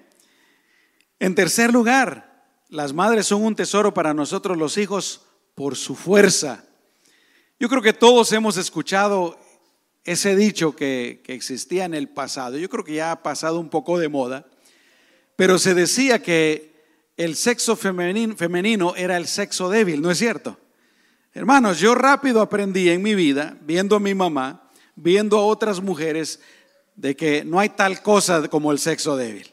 En 1.20 1.36
tercer 1.36 1.72
lugar, 1.72 2.46
las 2.70 2.94
madres 2.94 3.28
son 3.28 3.44
un 3.44 3.56
tesoro 3.56 3.94
para 3.94 4.14
nosotros 4.14 4.58
los 4.58 4.78
hijos 4.78 5.22
por 5.56 5.76
su 5.76 5.96
fuerza. 5.96 6.66
Yo 7.60 7.70
creo 7.70 7.82
que 7.82 7.94
todos 7.94 8.32
hemos 8.32 8.58
escuchado 8.58 9.38
ese 10.04 10.36
dicho 10.36 10.76
que, 10.76 11.22
que 11.24 11.34
existía 11.34 11.86
en 11.86 11.94
el 11.94 12.10
pasado. 12.10 12.58
Yo 12.58 12.70
creo 12.70 12.84
que 12.84 12.96
ya 12.96 13.12
ha 13.12 13.24
pasado 13.24 13.60
un 13.60 13.70
poco 13.70 14.00
de 14.00 14.10
moda, 14.10 14.48
pero 15.36 15.60
se 15.60 15.74
decía 15.74 16.22
que 16.22 16.72
el 17.18 17.36
sexo 17.36 17.76
femenino, 17.76 18.96
era 18.96 19.18
el 19.18 19.28
sexo 19.28 19.70
débil, 19.70 20.02
¿no 20.02 20.10
es 20.10 20.18
cierto? 20.18 20.58
Hermanos, 21.34 21.80
yo 21.80 21.94
rápido 21.94 22.42
aprendí 22.42 22.90
en 22.90 23.02
mi 23.02 23.16
vida, 23.16 23.58
viendo 23.62 23.96
a 23.96 24.00
mi 24.00 24.16
mamá, 24.16 24.70
viendo 24.96 25.38
a 25.38 25.46
otras 25.46 25.82
mujeres, 25.82 26.42
de 26.96 27.16
que 27.16 27.44
no 27.44 27.60
hay 27.60 27.70
tal 27.70 28.02
cosa 28.02 28.48
como 28.48 28.72
el 28.72 28.80
sexo 28.80 29.16
débil. 29.16 29.52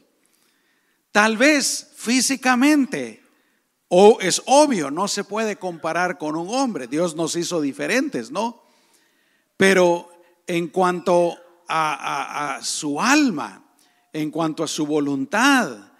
Tal 1.12 1.36
vez 1.36 1.92
físicamente, 1.96 3.22
o 3.88 4.18
es 4.20 4.42
obvio, 4.46 4.90
no 4.90 5.08
se 5.08 5.24
puede 5.24 5.56
comparar 5.56 6.18
con 6.18 6.36
un 6.36 6.48
hombre, 6.54 6.86
Dios 6.86 7.16
nos 7.16 7.36
hizo 7.36 7.60
diferentes, 7.60 8.30
¿no? 8.30 8.62
Pero 9.56 10.10
en 10.46 10.68
cuanto 10.68 11.36
a, 11.68 12.60
su 12.62 13.00
alma, 13.00 13.64
en 14.12 14.30
cuanto 14.30 14.62
a 14.62 14.68
su 14.68 14.86
voluntad, 14.86 15.92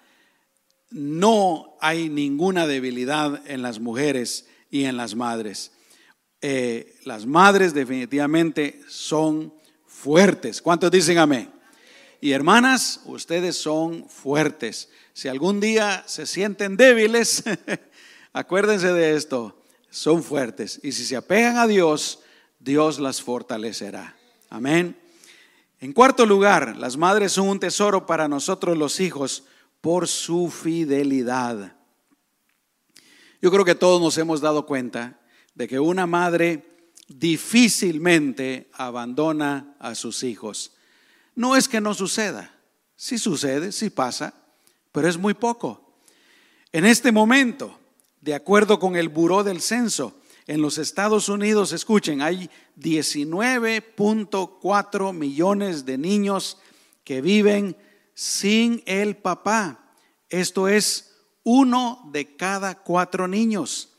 no 0.91 1.77
hay 1.81 2.09
ninguna 2.09 2.67
debilidad 2.67 3.43
en 3.47 3.63
las 3.63 3.81
mujeres 3.81 4.47
y 4.71 4.85
en 4.85 4.97
las 4.97 5.15
madres. 5.15 5.73
Eh, 6.41 6.97
las 7.05 7.27
madres 7.27 7.75
definitivamente 7.75 8.81
son 8.89 9.53
fuertes. 9.99 10.63
¿Cuántos 10.63 10.91
dicen 10.93 11.19
amén? 11.19 11.51
Y 12.21 12.33
hermanas, 12.33 13.01
ustedes 13.05 13.57
son 13.57 14.09
fuertes. 14.09 14.89
Si 15.13 15.29
algún 15.29 15.59
día 15.59 16.05
se 16.07 16.27
sienten 16.27 16.77
débiles, 16.77 17.43
acuérdense 18.33 18.93
de 18.93 19.17
esto. 19.17 19.61
son 19.91 20.23
fuertes. 20.23 20.79
Y 20.83 20.93
si 20.93 21.05
se 21.05 21.17
apegan 21.17 21.57
a 21.57 21.67
Dios, 21.67 22.21
Dios 22.61 23.01
las 23.01 23.23
fortalecerá. 23.23 24.17
Amén. 24.51 24.97
En 25.81 25.93
cuarto 25.93 26.27
lugar, 26.27 26.77
las 26.77 26.97
madres 26.97 27.33
son 27.33 27.49
un 27.49 27.61
tesoro 27.61 28.07
para 28.07 28.29
nosotros 28.29 28.79
los 28.79 29.01
hijos 29.01 29.45
por 29.81 30.07
su 30.07 30.51
fidelidad. 30.51 31.77
Yo 33.41 33.51
creo 33.51 33.65
que 33.65 33.75
todos 33.75 34.01
nos 34.01 34.19
hemos 34.19 34.41
dado 34.41 34.67
cuenta 34.67 35.21
de 35.55 35.67
que 35.67 35.81
una 35.81 36.07
madre 36.07 36.65
difícilmente 37.09 38.71
abandona 38.75 39.75
a 39.79 39.95
sus 39.95 40.23
hijos. 40.23 40.73
No 41.35 41.57
es 41.57 41.67
que 41.69 41.81
no 41.81 41.95
suceda, 41.95 42.55
sí 42.97 43.17
sucede, 43.19 43.73
sí 43.73 43.89
pasa, 43.91 44.35
pero 44.93 45.09
es 45.09 45.19
muy 45.19 45.35
poco. 45.35 46.01
En 46.73 46.85
este 46.85 47.13
momento, 47.13 47.79
de 48.21 48.35
acuerdo 48.35 48.79
con 48.79 48.95
el 48.97 49.09
Buró 49.09 49.43
del 49.43 49.63
Censo, 49.63 50.21
en 50.47 50.61
los 50.63 50.79
Estados 50.79 51.29
Unidos, 51.29 51.73
escuchen, 51.73 52.23
hay 52.23 52.49
19.4 52.79 55.13
millones 55.13 55.85
de 55.85 55.99
niños 55.99 56.59
que 57.05 57.21
viven 57.21 57.77
sin 58.15 58.83
el 58.87 59.17
papá. 59.17 59.93
Esto 60.31 60.69
es 60.69 61.17
uno 61.45 62.09
de 62.13 62.37
cada 62.37 62.83
cuatro 62.83 63.29
niños. 63.29 63.91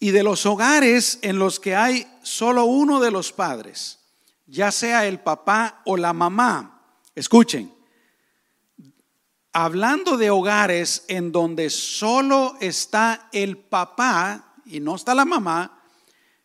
Y 0.00 0.12
de 0.12 0.22
los 0.22 0.46
hogares 0.46 1.18
en 1.22 1.38
los 1.38 1.58
que 1.58 1.74
hay 1.74 2.06
solo 2.22 2.64
uno 2.64 3.00
de 3.00 3.10
los 3.10 3.32
padres, 3.32 3.98
ya 4.46 4.70
sea 4.70 5.06
el 5.06 5.20
papá 5.20 5.82
o 5.84 5.96
la 5.96 6.12
mamá, 6.12 6.82
escuchen, 7.14 7.74
hablando 9.52 10.16
de 10.16 10.30
hogares 10.30 11.04
en 11.08 11.32
donde 11.32 11.68
solo 11.70 12.54
está 12.60 13.28
el 13.32 13.58
papá 13.58 14.54
y 14.64 14.78
no 14.80 14.94
está 14.94 15.14
la 15.14 15.24
mamá, 15.24 15.82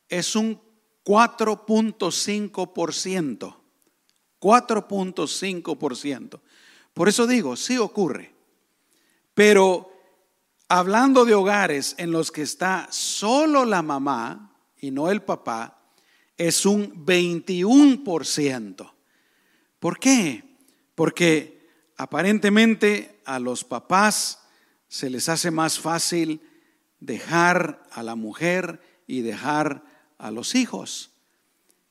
es 0.10 0.36
un 0.36 0.60
4.5%. 1.06 3.56
4.5%. 4.40 6.40
Por 6.94 7.08
eso 7.08 7.28
digo, 7.28 7.56
sí 7.56 7.78
ocurre. 7.78 8.34
Pero 9.34 9.93
hablando 10.74 11.24
de 11.24 11.36
hogares 11.36 11.94
en 12.00 12.12
los 12.12 12.32
que 12.32 12.42
está 12.42 12.88
solo 12.90 13.64
la 13.64 13.84
mamá 13.84 14.58
y 14.82 14.90
no 14.90 15.12
el 15.12 15.22
papá, 15.22 15.84
es 16.36 16.66
un 16.66 17.06
21%. 17.06 18.92
¿Por 19.80 20.00
qué? 20.00 20.44
Porque 20.96 21.70
aparentemente 21.96 23.22
a 23.24 23.38
los 23.38 23.64
papás 23.64 24.40
se 24.88 25.12
les 25.12 25.30
hace 25.30 25.52
más 25.52 25.78
fácil 25.78 26.42
dejar 27.00 27.84
a 27.92 28.02
la 28.02 28.16
mujer 28.16 28.82
y 29.06 29.22
dejar 29.22 29.84
a 30.18 30.32
los 30.32 30.56
hijos. 30.56 31.12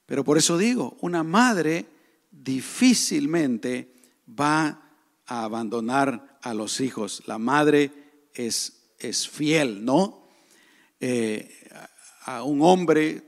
Pero 0.06 0.24
por 0.24 0.38
eso 0.38 0.58
digo, 0.58 0.96
una 1.00 1.22
madre 1.22 1.86
difícilmente 2.32 3.94
va 4.28 4.90
a 5.24 5.44
abandonar 5.44 6.40
a 6.42 6.52
los 6.52 6.80
hijos. 6.80 7.22
La 7.26 7.38
madre 7.38 8.01
es, 8.34 8.94
es 8.98 9.28
fiel, 9.28 9.84
¿no? 9.84 10.28
Eh, 11.00 11.68
a 12.24 12.44
un 12.44 12.62
hombre, 12.62 13.22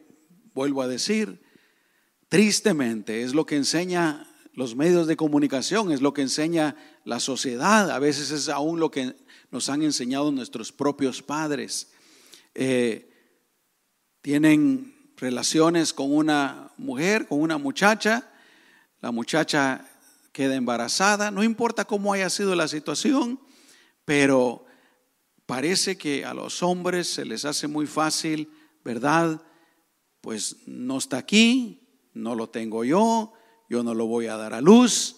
vuelvo 0.54 0.82
a 0.82 0.88
decir, 0.88 1.42
tristemente 2.28 3.22
es 3.22 3.34
lo 3.34 3.46
que 3.46 3.56
enseña 3.56 4.28
los 4.52 4.76
medios 4.76 5.06
de 5.06 5.16
comunicación, 5.16 5.90
es 5.90 6.00
lo 6.00 6.14
que 6.14 6.22
enseña 6.22 6.76
la 7.04 7.18
sociedad, 7.18 7.90
a 7.90 7.98
veces 7.98 8.30
es 8.30 8.48
aún 8.48 8.78
lo 8.78 8.90
que 8.90 9.16
nos 9.50 9.68
han 9.68 9.82
enseñado 9.82 10.30
nuestros 10.30 10.70
propios 10.70 11.22
padres. 11.22 11.90
Eh, 12.54 13.10
tienen 14.22 15.12
relaciones 15.16 15.92
con 15.92 16.14
una 16.14 16.72
mujer, 16.76 17.26
con 17.26 17.40
una 17.40 17.58
muchacha, 17.58 18.30
la 19.00 19.10
muchacha 19.10 19.86
queda 20.32 20.54
embarazada, 20.54 21.30
no 21.30 21.42
importa 21.42 21.84
cómo 21.84 22.12
haya 22.12 22.30
sido 22.30 22.54
la 22.54 22.68
situación, 22.68 23.40
pero 24.04 24.64
parece 25.46 25.96
que 25.96 26.24
a 26.24 26.34
los 26.34 26.62
hombres 26.62 27.08
se 27.08 27.24
les 27.24 27.44
hace 27.44 27.68
muy 27.68 27.86
fácil, 27.86 28.50
¿verdad? 28.84 29.42
Pues 30.20 30.56
no 30.66 30.98
está 30.98 31.18
aquí, 31.18 31.86
no 32.14 32.34
lo 32.34 32.48
tengo 32.48 32.84
yo, 32.84 33.32
yo 33.68 33.82
no 33.82 33.94
lo 33.94 34.06
voy 34.06 34.26
a 34.26 34.36
dar 34.36 34.54
a 34.54 34.60
luz, 34.60 35.16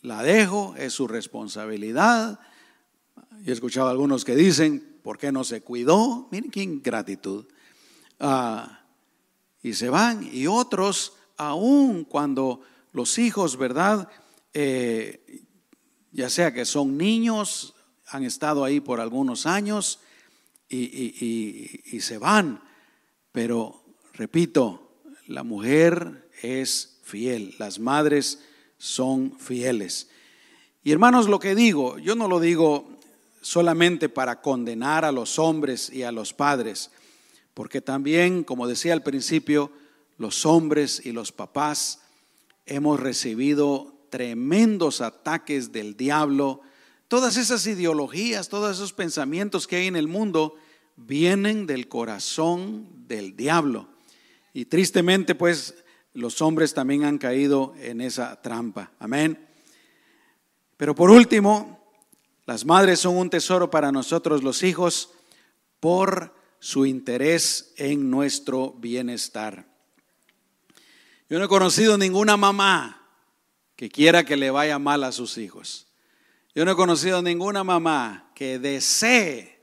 la 0.00 0.22
dejo, 0.22 0.74
es 0.76 0.92
su 0.92 1.08
responsabilidad. 1.08 2.38
Yo 3.42 3.50
he 3.50 3.52
escuchado 3.52 3.88
a 3.88 3.90
algunos 3.90 4.24
que 4.24 4.36
dicen, 4.36 5.00
¿por 5.02 5.18
qué 5.18 5.32
no 5.32 5.44
se 5.44 5.62
cuidó? 5.62 6.28
Miren 6.30 6.50
qué 6.50 6.62
ingratitud. 6.62 7.46
Ah, 8.20 8.86
y 9.62 9.74
se 9.74 9.88
van. 9.88 10.28
Y 10.32 10.46
otros, 10.46 11.14
aún 11.36 12.04
cuando 12.04 12.60
los 12.92 13.18
hijos, 13.18 13.56
¿verdad? 13.56 14.08
Eh, 14.52 15.44
ya 16.12 16.30
sea 16.30 16.54
que 16.54 16.64
son 16.64 16.96
niños, 16.96 17.73
han 18.14 18.22
estado 18.22 18.64
ahí 18.64 18.78
por 18.78 19.00
algunos 19.00 19.44
años 19.44 19.98
y, 20.68 21.98
se 22.00 22.16
van. 22.16 22.62
Pero, 23.32 23.82
repito, 24.12 25.00
la 25.26 25.42
mujer 25.42 26.30
es 26.40 27.00
fiel, 27.02 27.56
las 27.58 27.80
madres 27.80 28.38
son 28.78 29.36
fieles. 29.40 30.10
Y 30.84 30.92
hermanos, 30.92 31.28
lo 31.28 31.40
que 31.40 31.56
digo, 31.56 31.98
yo 31.98 32.14
no 32.14 32.28
lo 32.28 32.38
digo 32.38 32.88
solamente 33.40 34.08
para 34.08 34.40
condenar 34.40 35.04
a 35.04 35.10
los 35.10 35.40
hombres 35.40 35.90
y 35.90 36.04
a 36.04 36.12
los 36.12 36.32
padres, 36.32 36.92
porque 37.52 37.80
también, 37.80 38.44
como 38.44 38.68
decía 38.68 38.92
al 38.92 39.02
principio, 39.02 39.72
los 40.18 40.46
hombres 40.46 41.04
y 41.04 41.10
los 41.10 41.32
papás 41.32 42.00
hemos 42.64 43.00
recibido 43.00 44.06
tremendos 44.08 45.00
ataques 45.00 45.72
del 45.72 45.96
diablo. 45.96 46.60
Todas 47.14 47.36
esas 47.36 47.64
ideologías, 47.68 48.48
todos 48.48 48.74
esos 48.74 48.92
pensamientos 48.92 49.68
que 49.68 49.76
hay 49.76 49.86
en 49.86 49.94
el 49.94 50.08
mundo 50.08 50.56
vienen 50.96 51.64
del 51.64 51.86
corazón 51.86 52.88
del 53.06 53.36
diablo. 53.36 53.88
Y 54.52 54.64
tristemente, 54.64 55.36
pues, 55.36 55.76
los 56.12 56.42
hombres 56.42 56.74
también 56.74 57.04
han 57.04 57.18
caído 57.18 57.72
en 57.78 58.00
esa 58.00 58.42
trampa. 58.42 58.90
Amén. 58.98 59.46
Pero 60.76 60.96
por 60.96 61.08
último, 61.08 61.86
las 62.46 62.64
madres 62.64 62.98
son 62.98 63.16
un 63.16 63.30
tesoro 63.30 63.70
para 63.70 63.92
nosotros 63.92 64.42
los 64.42 64.64
hijos 64.64 65.10
por 65.78 66.34
su 66.58 66.84
interés 66.84 67.74
en 67.76 68.10
nuestro 68.10 68.72
bienestar. 68.72 69.68
Yo 71.30 71.38
no 71.38 71.44
he 71.44 71.48
conocido 71.48 71.96
ninguna 71.96 72.36
mamá 72.36 73.08
que 73.76 73.88
quiera 73.88 74.24
que 74.24 74.36
le 74.36 74.50
vaya 74.50 74.80
mal 74.80 75.04
a 75.04 75.12
sus 75.12 75.38
hijos. 75.38 75.83
Yo 76.54 76.64
no 76.64 76.70
he 76.70 76.76
conocido 76.76 77.20
ninguna 77.20 77.64
mamá 77.64 78.30
que 78.34 78.60
desee 78.60 79.58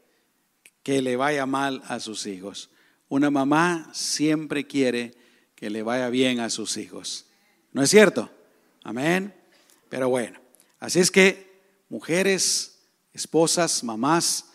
que 0.84 1.02
le 1.02 1.16
vaya 1.16 1.46
mal 1.46 1.82
a 1.88 2.02
sus 2.02 2.26
hijos. 2.26 2.70
Una 3.08 3.30
mamá 3.30 3.90
siempre 3.94 4.68
quiere 4.68 5.16
que 5.56 5.70
le 5.70 5.84
vaya 5.84 6.10
bien 6.10 6.42
a 6.42 6.50
sus 6.50 6.76
hijos. 6.76 7.28
¿No 7.72 7.82
es 7.82 7.90
cierto? 7.90 8.30
Amén. 8.84 9.34
Pero 9.88 10.10
bueno, 10.10 10.40
así 10.80 11.00
es 11.00 11.12
que 11.12 11.62
mujeres, 11.88 12.80
esposas, 13.14 13.84
mamás, 13.86 14.46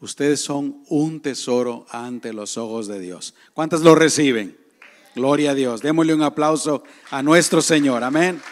ustedes 0.00 0.40
son 0.40 0.82
un 0.88 1.20
tesoro 1.20 1.86
ante 1.90 2.34
los 2.34 2.58
ojos 2.58 2.88
de 2.88 3.00
Dios. 3.00 3.34
¿Cuántas 3.54 3.80
lo 3.80 3.94
reciben? 3.94 4.58
Gloria 5.14 5.52
a 5.52 5.54
Dios. 5.54 5.80
Démosle 5.80 6.14
un 6.14 6.22
aplauso 6.22 6.84
a 7.10 7.22
nuestro 7.22 7.62
Señor. 7.62 8.04
Amén. 8.04 8.42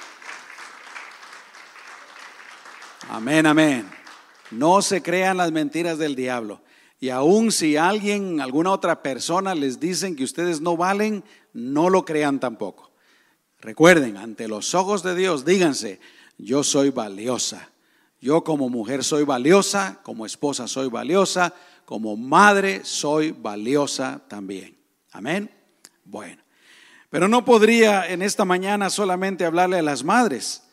Amén, 3.08 3.46
amén. 3.46 3.88
No 4.50 4.82
se 4.82 5.02
crean 5.02 5.38
las 5.38 5.50
mentiras 5.50 5.96
del 5.96 6.14
diablo. 6.14 6.60
Y 7.00 7.08
aun 7.08 7.50
si 7.52 7.76
alguien, 7.76 8.40
alguna 8.40 8.70
otra 8.70 9.02
persona 9.02 9.54
les 9.54 9.80
dicen 9.80 10.14
que 10.14 10.24
ustedes 10.24 10.60
no 10.60 10.76
valen, 10.76 11.24
no 11.54 11.88
lo 11.88 12.04
crean 12.04 12.38
tampoco. 12.38 12.92
Recuerden, 13.60 14.18
ante 14.18 14.46
los 14.46 14.74
ojos 14.74 15.02
de 15.02 15.14
Dios, 15.14 15.46
díganse, 15.46 16.00
yo 16.36 16.62
soy 16.62 16.90
valiosa. 16.90 17.70
Yo 18.20 18.44
como 18.44 18.68
mujer 18.68 19.02
soy 19.02 19.24
valiosa, 19.24 20.00
como 20.02 20.26
esposa 20.26 20.68
soy 20.68 20.88
valiosa, 20.88 21.54
como 21.86 22.14
madre 22.16 22.84
soy 22.84 23.30
valiosa 23.30 24.20
también. 24.28 24.76
Amén. 25.12 25.50
Bueno, 26.04 26.42
pero 27.08 27.26
no 27.26 27.44
podría 27.44 28.06
en 28.10 28.20
esta 28.20 28.44
mañana 28.44 28.90
solamente 28.90 29.46
hablarle 29.46 29.78
a 29.78 29.82
las 29.82 30.04
madres. 30.04 30.67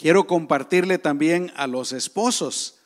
Quiero 0.00 0.26
compartirle 0.26 0.96
también 0.96 1.52
a 1.56 1.66
los 1.66 1.92
esposos, 1.92 2.80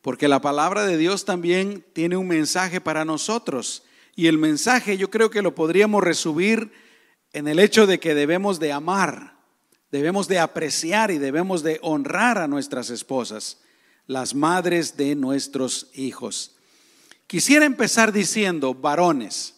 porque 0.00 0.26
la 0.26 0.40
palabra 0.40 0.86
de 0.86 0.96
Dios 0.96 1.26
también 1.26 1.84
tiene 1.92 2.16
un 2.16 2.28
mensaje 2.28 2.80
para 2.80 3.04
nosotros. 3.04 3.82
Y 4.14 4.28
el 4.28 4.38
mensaje 4.38 4.96
yo 4.96 5.10
creo 5.10 5.28
que 5.28 5.42
lo 5.42 5.54
podríamos 5.54 6.02
resumir 6.02 6.72
en 7.34 7.46
el 7.46 7.58
hecho 7.58 7.86
de 7.86 8.00
que 8.00 8.14
debemos 8.14 8.58
de 8.58 8.72
amar 8.72 9.36
Debemos 9.90 10.26
de 10.26 10.38
apreciar 10.38 11.10
y 11.10 11.18
debemos 11.18 11.62
de 11.62 11.78
honrar 11.80 12.38
a 12.38 12.48
nuestras 12.48 12.90
esposas, 12.90 13.58
las 14.06 14.34
madres 14.34 14.96
de 14.96 15.14
nuestros 15.14 15.90
hijos. 15.94 16.56
Quisiera 17.26 17.66
empezar 17.66 18.12
diciendo, 18.12 18.74
varones, 18.74 19.54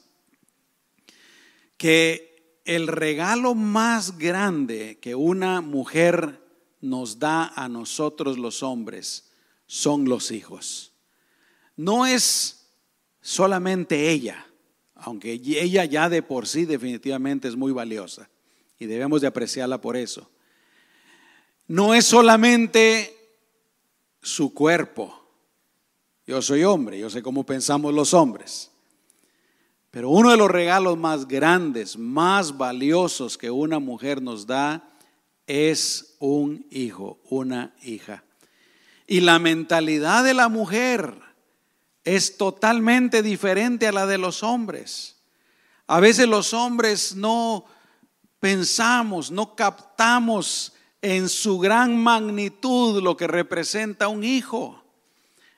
que 1.79 2.61
el 2.65 2.89
regalo 2.89 3.55
más 3.55 4.19
grande 4.19 4.99
que 5.01 5.15
una 5.15 5.61
mujer 5.61 6.41
nos 6.81 7.19
da 7.19 7.49
a 7.55 7.69
nosotros 7.69 8.39
los 8.39 8.63
hombres 8.63 9.31
son 9.67 10.09
los 10.09 10.31
hijos. 10.31 10.93
No 11.77 12.07
es 12.07 12.67
solamente 13.21 14.11
ella, 14.11 14.47
aunque 14.95 15.33
ella 15.33 15.85
ya 15.85 16.09
de 16.09 16.23
por 16.23 16.47
sí 16.47 16.65
definitivamente 16.65 17.49
es 17.49 17.57
muy 17.57 17.73
valiosa 17.73 18.29
y 18.79 18.87
debemos 18.87 19.21
de 19.21 19.27
apreciarla 19.27 19.81
por 19.81 19.97
eso. 19.97 20.31
No 21.67 21.95
es 21.95 22.05
solamente 22.05 23.15
su 24.23 24.55
cuerpo, 24.55 25.15
yo 26.27 26.43
soy 26.43 26.65
hombre, 26.65 26.99
yo 26.99 27.11
sé 27.11 27.23
cómo 27.23 27.45
pensamos 27.45 27.95
los 27.95 28.15
hombres. 28.15 28.71
Pero 29.91 30.11
uno 30.11 30.31
de 30.31 30.37
los 30.37 30.51
regalos 30.51 30.99
más 30.99 31.27
grandes, 31.27 31.97
más 31.97 32.57
valiosos 32.57 33.39
que 33.39 33.51
una 33.51 33.79
mujer 33.79 34.21
nos 34.21 34.47
da 34.47 34.98
es 35.49 36.15
un 36.21 36.67
hijo, 36.71 37.19
una 37.25 37.75
hija. 37.83 38.23
Y 39.07 39.21
la 39.21 39.39
mentalidad 39.39 40.23
de 40.23 40.35
la 40.35 40.49
mujer 40.49 41.15
es 42.05 42.37
totalmente 42.37 43.23
diferente 43.23 43.89
a 43.89 43.93
la 43.93 44.07
de 44.07 44.19
los 44.19 44.43
hombres. 44.43 45.17
A 45.87 46.01
veces 46.01 46.29
los 46.29 46.53
hombres 46.53 47.17
no 47.17 47.65
pensamos, 48.39 49.31
no 49.31 49.57
captamos 49.57 50.75
en 51.01 51.31
su 51.31 51.59
gran 51.59 51.97
magnitud 51.97 53.03
lo 53.03 53.17
que 53.17 53.27
representa 53.27 54.09
un 54.09 54.25
hijo. 54.25 54.85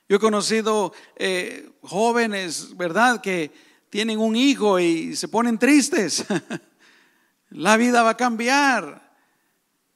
Yo 0.07 0.17
he 0.17 0.19
conocido 0.19 0.93
eh, 1.17 1.69
jóvenes, 1.81 2.77
¿verdad?, 2.77 3.19
que 3.19 3.51
tienen 3.89 4.19
un 4.19 4.37
hijo 4.37 4.79
y 4.79 5.17
se 5.17 5.27
ponen 5.27 5.57
tristes. 5.57 6.25
La 7.49 7.75
vida 7.75 8.03
va 8.03 8.11
a 8.11 8.17
cambiar. 8.17 9.10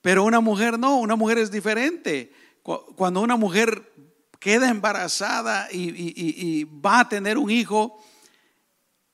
Pero 0.06 0.24
una 0.24 0.40
mujer 0.40 0.78
no, 0.78 0.98
una 0.98 1.16
mujer 1.16 1.40
es 1.40 1.50
diferente. 1.50 2.32
Cuando 2.62 3.22
una 3.22 3.38
mujer 3.38 3.92
queda 4.40 4.70
embarazada 4.70 5.68
y, 5.72 6.64
va 6.66 7.00
a 7.00 7.10
tener 7.10 7.40
un 7.40 7.50
hijo, 7.50 7.98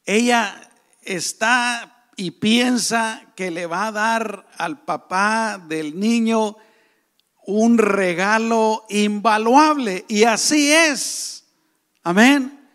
ella 0.03 0.69
está 1.01 2.09
y 2.17 2.31
piensa 2.31 3.23
que 3.37 3.51
le 3.51 3.67
va 3.67 3.87
a 3.87 3.91
dar 3.93 4.49
al 4.57 4.83
papá 4.83 5.63
del 5.65 5.97
niño 5.97 6.57
un 7.45 7.77
regalo 7.77 8.83
invaluable. 8.89 10.03
Y 10.09 10.25
así 10.25 10.73
es. 10.73 11.45
Amén. 12.03 12.67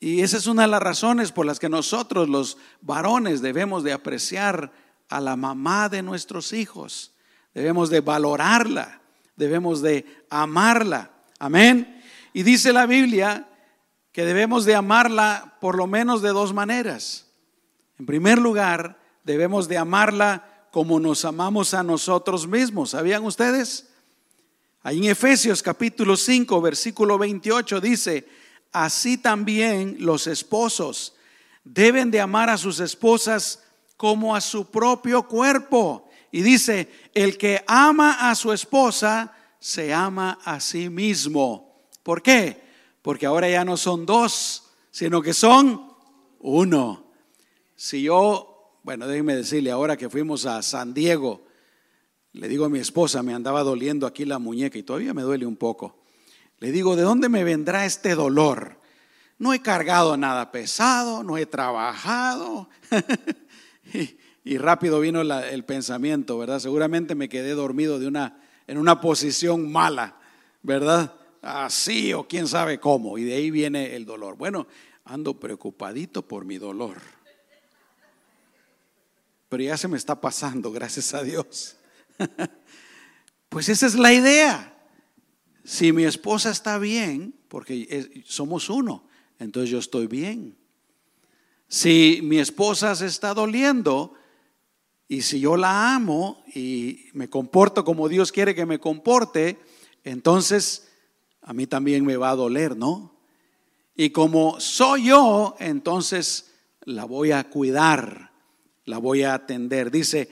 Y 0.00 0.22
esa 0.22 0.38
es 0.38 0.48
una 0.48 0.62
de 0.62 0.68
las 0.68 0.82
razones 0.82 1.30
por 1.30 1.46
las 1.46 1.60
que 1.60 1.68
nosotros 1.68 2.28
los 2.28 2.58
varones 2.80 3.42
debemos 3.42 3.84
de 3.84 3.92
apreciar 3.92 4.72
a 5.12 5.20
la 5.20 5.36
mamá 5.36 5.90
de 5.90 6.02
nuestros 6.02 6.52
hijos. 6.54 7.12
Debemos 7.54 7.90
de 7.90 8.00
valorarla, 8.00 9.02
debemos 9.36 9.82
de 9.82 10.06
amarla. 10.30 11.10
Amén. 11.38 12.02
Y 12.32 12.42
dice 12.42 12.72
la 12.72 12.86
Biblia 12.86 13.46
que 14.10 14.24
debemos 14.24 14.64
de 14.64 14.74
amarla 14.74 15.58
por 15.60 15.76
lo 15.76 15.86
menos 15.86 16.22
de 16.22 16.30
dos 16.30 16.54
maneras. 16.54 17.26
En 17.98 18.06
primer 18.06 18.38
lugar, 18.38 18.98
debemos 19.22 19.68
de 19.68 19.76
amarla 19.76 20.66
como 20.70 20.98
nos 20.98 21.26
amamos 21.26 21.74
a 21.74 21.82
nosotros 21.82 22.46
mismos. 22.46 22.90
¿Sabían 22.90 23.24
ustedes? 23.24 23.90
Ahí 24.82 24.98
en 24.98 25.04
Efesios 25.04 25.62
capítulo 25.62 26.16
5, 26.16 26.60
versículo 26.62 27.18
28 27.18 27.80
dice, 27.80 28.26
así 28.72 29.18
también 29.18 29.96
los 30.00 30.26
esposos 30.26 31.14
deben 31.64 32.10
de 32.10 32.20
amar 32.20 32.48
a 32.48 32.56
sus 32.56 32.80
esposas 32.80 33.62
como 34.02 34.34
a 34.34 34.40
su 34.40 34.68
propio 34.68 35.28
cuerpo. 35.28 36.10
Y 36.32 36.42
dice, 36.42 36.90
el 37.14 37.38
que 37.38 37.62
ama 37.68 38.28
a 38.28 38.34
su 38.34 38.52
esposa, 38.52 39.32
se 39.60 39.94
ama 39.94 40.40
a 40.44 40.58
sí 40.58 40.90
mismo. 40.90 41.86
¿Por 42.02 42.20
qué? 42.20 42.60
Porque 43.00 43.26
ahora 43.26 43.48
ya 43.48 43.64
no 43.64 43.76
son 43.76 44.04
dos, 44.04 44.72
sino 44.90 45.22
que 45.22 45.32
son 45.32 45.86
uno. 46.40 47.12
Si 47.76 48.02
yo 48.02 48.80
bueno, 48.82 49.06
déjenme 49.06 49.36
decirle, 49.36 49.70
ahora 49.70 49.96
que 49.96 50.10
fuimos 50.10 50.46
a 50.46 50.60
San 50.62 50.92
Diego, 50.92 51.46
le 52.32 52.48
digo 52.48 52.64
a 52.64 52.68
mi 52.68 52.80
esposa, 52.80 53.22
me 53.22 53.34
andaba 53.34 53.62
doliendo 53.62 54.08
aquí 54.08 54.24
la 54.24 54.40
muñeca 54.40 54.76
y 54.76 54.82
todavía 54.82 55.14
me 55.14 55.22
duele 55.22 55.46
un 55.46 55.54
poco. 55.54 56.02
Le 56.58 56.72
digo, 56.72 56.96
¿de 56.96 57.02
dónde 57.02 57.28
me 57.28 57.44
vendrá 57.44 57.86
este 57.86 58.16
dolor? 58.16 58.80
No 59.38 59.54
he 59.54 59.62
cargado 59.62 60.16
nada 60.16 60.50
pesado, 60.50 61.22
no 61.22 61.38
he 61.38 61.46
trabajado. 61.46 62.68
y, 64.44 64.58
rápido 64.58 65.00
vino 65.00 65.20
el 65.20 65.64
pensamiento, 65.64 66.38
¿verdad? 66.38 66.58
Seguramente 66.58 67.14
me 67.14 67.28
quedé 67.28 67.52
dormido 67.52 67.98
de 67.98 68.06
una, 68.06 68.40
en 68.66 68.78
una 68.78 69.00
posición 69.00 69.70
mala, 69.70 70.18
¿verdad? 70.62 71.14
Así 71.42 72.12
o 72.12 72.26
quién 72.28 72.46
sabe 72.46 72.78
cómo. 72.78 73.18
Y 73.18 73.24
de 73.24 73.34
ahí 73.34 73.50
viene 73.50 73.96
el 73.96 74.04
dolor. 74.04 74.36
Bueno, 74.36 74.66
ando 75.04 75.38
preocupadito 75.38 76.22
por 76.22 76.44
mi 76.44 76.58
dolor 76.58 76.98
pero 79.52 79.64
ya 79.64 79.76
se 79.76 79.86
me 79.86 79.98
está 79.98 80.18
pasando, 80.18 80.72
gracias 80.72 81.12
a 81.12 81.22
Dios. 81.22 81.76
Pues 83.50 83.68
esa 83.68 83.84
es 83.84 83.96
la 83.96 84.14
idea. 84.14 84.74
Si 85.62 85.92
mi 85.92 86.04
esposa 86.04 86.50
está 86.50 86.78
bien, 86.78 87.34
porque 87.48 88.24
somos 88.24 88.70
uno, 88.70 89.06
entonces 89.38 89.68
yo 89.68 89.78
estoy 89.78 90.06
bien. 90.06 90.56
Si 91.72 92.20
mi 92.22 92.38
esposa 92.38 92.94
se 92.94 93.06
está 93.06 93.32
doliendo 93.32 94.12
y 95.08 95.22
si 95.22 95.40
yo 95.40 95.56
la 95.56 95.94
amo 95.94 96.44
y 96.54 97.06
me 97.14 97.30
comporto 97.30 97.82
como 97.82 98.10
Dios 98.10 98.30
quiere 98.32 98.54
que 98.54 98.66
me 98.66 98.78
comporte, 98.78 99.58
entonces 100.04 100.88
a 101.40 101.54
mí 101.54 101.66
también 101.66 102.04
me 102.04 102.18
va 102.18 102.28
a 102.28 102.36
doler, 102.36 102.76
¿no? 102.76 103.16
Y 103.96 104.10
como 104.10 104.60
soy 104.60 105.06
yo, 105.06 105.56
entonces 105.60 106.52
la 106.82 107.06
voy 107.06 107.32
a 107.32 107.48
cuidar 107.48 108.32
la 108.84 108.98
voy 108.98 109.22
a 109.22 109.34
atender. 109.34 109.90
Dice, 109.90 110.28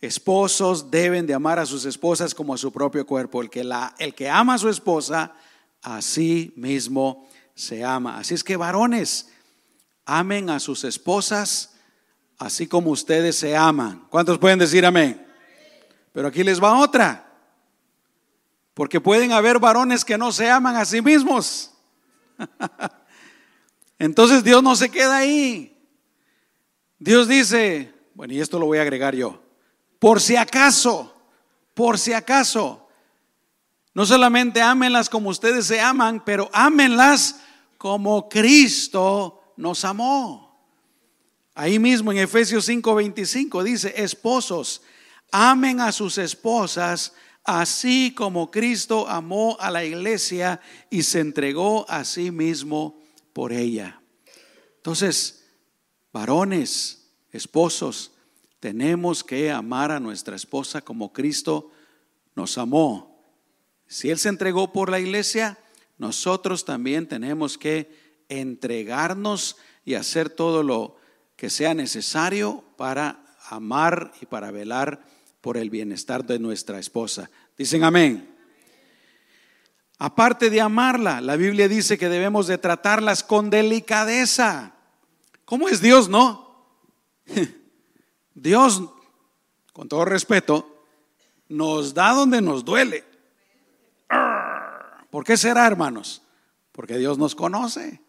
esposos 0.00 0.90
deben 0.90 1.26
de 1.26 1.34
amar 1.34 1.58
a 1.58 1.66
sus 1.66 1.84
esposas 1.84 2.34
como 2.34 2.54
a 2.54 2.58
su 2.58 2.72
propio 2.72 3.06
cuerpo. 3.06 3.42
El 3.42 3.50
que, 3.50 3.64
la, 3.64 3.94
el 3.98 4.14
que 4.14 4.28
ama 4.28 4.54
a 4.54 4.58
su 4.58 4.68
esposa, 4.68 5.34
a 5.82 6.02
sí 6.02 6.52
mismo 6.56 7.28
se 7.54 7.84
ama. 7.84 8.18
Así 8.18 8.34
es 8.34 8.42
que 8.42 8.56
varones, 8.56 9.30
amen 10.06 10.50
a 10.50 10.60
sus 10.60 10.84
esposas 10.84 11.74
así 12.38 12.66
como 12.66 12.90
ustedes 12.90 13.36
se 13.36 13.56
aman. 13.56 14.06
¿Cuántos 14.10 14.38
pueden 14.38 14.58
decir 14.58 14.84
amén? 14.84 15.26
Pero 16.12 16.28
aquí 16.28 16.44
les 16.44 16.62
va 16.62 16.78
otra. 16.78 17.32
Porque 18.74 19.00
pueden 19.00 19.32
haber 19.32 19.58
varones 19.58 20.04
que 20.04 20.18
no 20.18 20.32
se 20.32 20.50
aman 20.50 20.76
a 20.76 20.84
sí 20.84 21.00
mismos. 21.00 21.72
Entonces 23.98 24.42
Dios 24.42 24.62
no 24.62 24.74
se 24.76 24.90
queda 24.90 25.18
ahí. 25.18 25.70
Dios 26.98 27.28
dice, 27.28 27.92
bueno, 28.14 28.34
y 28.34 28.40
esto 28.40 28.58
lo 28.58 28.66
voy 28.66 28.78
a 28.78 28.82
agregar 28.82 29.14
yo, 29.14 29.42
por 29.98 30.20
si 30.20 30.36
acaso, 30.36 31.14
por 31.74 31.98
si 31.98 32.12
acaso, 32.12 32.88
no 33.92 34.06
solamente 34.06 34.62
ámenlas 34.62 35.08
como 35.08 35.30
ustedes 35.30 35.66
se 35.66 35.80
aman, 35.80 36.22
pero 36.24 36.48
ámenlas 36.52 37.40
como 37.76 38.28
Cristo 38.28 39.43
nos 39.56 39.84
amó. 39.84 40.54
Ahí 41.54 41.78
mismo 41.78 42.12
en 42.12 42.18
Efesios 42.18 42.68
5:25 42.68 43.62
dice, 43.62 43.94
esposos, 43.96 44.82
amen 45.30 45.80
a 45.80 45.92
sus 45.92 46.18
esposas 46.18 47.12
así 47.44 48.14
como 48.16 48.50
Cristo 48.50 49.06
amó 49.06 49.56
a 49.60 49.70
la 49.70 49.84
iglesia 49.84 50.60
y 50.90 51.02
se 51.02 51.20
entregó 51.20 51.88
a 51.88 52.04
sí 52.04 52.30
mismo 52.30 52.98
por 53.32 53.52
ella. 53.52 54.00
Entonces, 54.76 55.44
Varones, 56.12 57.10
esposos, 57.30 58.12
tenemos 58.60 59.22
que 59.22 59.50
amar 59.50 59.90
a 59.90 60.00
nuestra 60.00 60.36
esposa 60.36 60.80
como 60.80 61.12
Cristo 61.12 61.70
nos 62.34 62.56
amó. 62.56 63.22
Si 63.86 64.10
Él 64.10 64.18
se 64.18 64.30
entregó 64.30 64.72
por 64.72 64.90
la 64.90 65.00
iglesia, 65.00 65.58
nosotros 65.98 66.64
también 66.64 67.06
tenemos 67.06 67.58
que 67.58 68.03
entregarnos 68.28 69.56
y 69.84 69.94
hacer 69.94 70.30
todo 70.30 70.62
lo 70.62 70.96
que 71.36 71.50
sea 71.50 71.74
necesario 71.74 72.64
para 72.76 73.24
amar 73.48 74.12
y 74.20 74.26
para 74.26 74.50
velar 74.50 75.04
por 75.40 75.56
el 75.56 75.70
bienestar 75.70 76.24
de 76.24 76.38
nuestra 76.38 76.78
esposa. 76.78 77.30
Dicen 77.56 77.84
amén. 77.84 78.30
Aparte 79.98 80.50
de 80.50 80.60
amarla, 80.60 81.20
la 81.20 81.36
Biblia 81.36 81.68
dice 81.68 81.98
que 81.98 82.08
debemos 82.08 82.46
de 82.46 82.58
tratarlas 82.58 83.22
con 83.22 83.50
delicadeza. 83.50 84.74
¿Cómo 85.44 85.68
es 85.68 85.80
Dios, 85.80 86.08
no? 86.08 86.66
Dios, 88.34 88.82
con 89.72 89.88
todo 89.88 90.04
respeto, 90.04 90.84
nos 91.48 91.94
da 91.94 92.12
donde 92.12 92.40
nos 92.40 92.64
duele. 92.64 93.04
¿Por 95.10 95.24
qué 95.24 95.36
será, 95.36 95.66
hermanos? 95.66 96.24
porque 96.74 96.98
Dios 96.98 97.18
nos 97.18 97.36
conoce, 97.36 98.00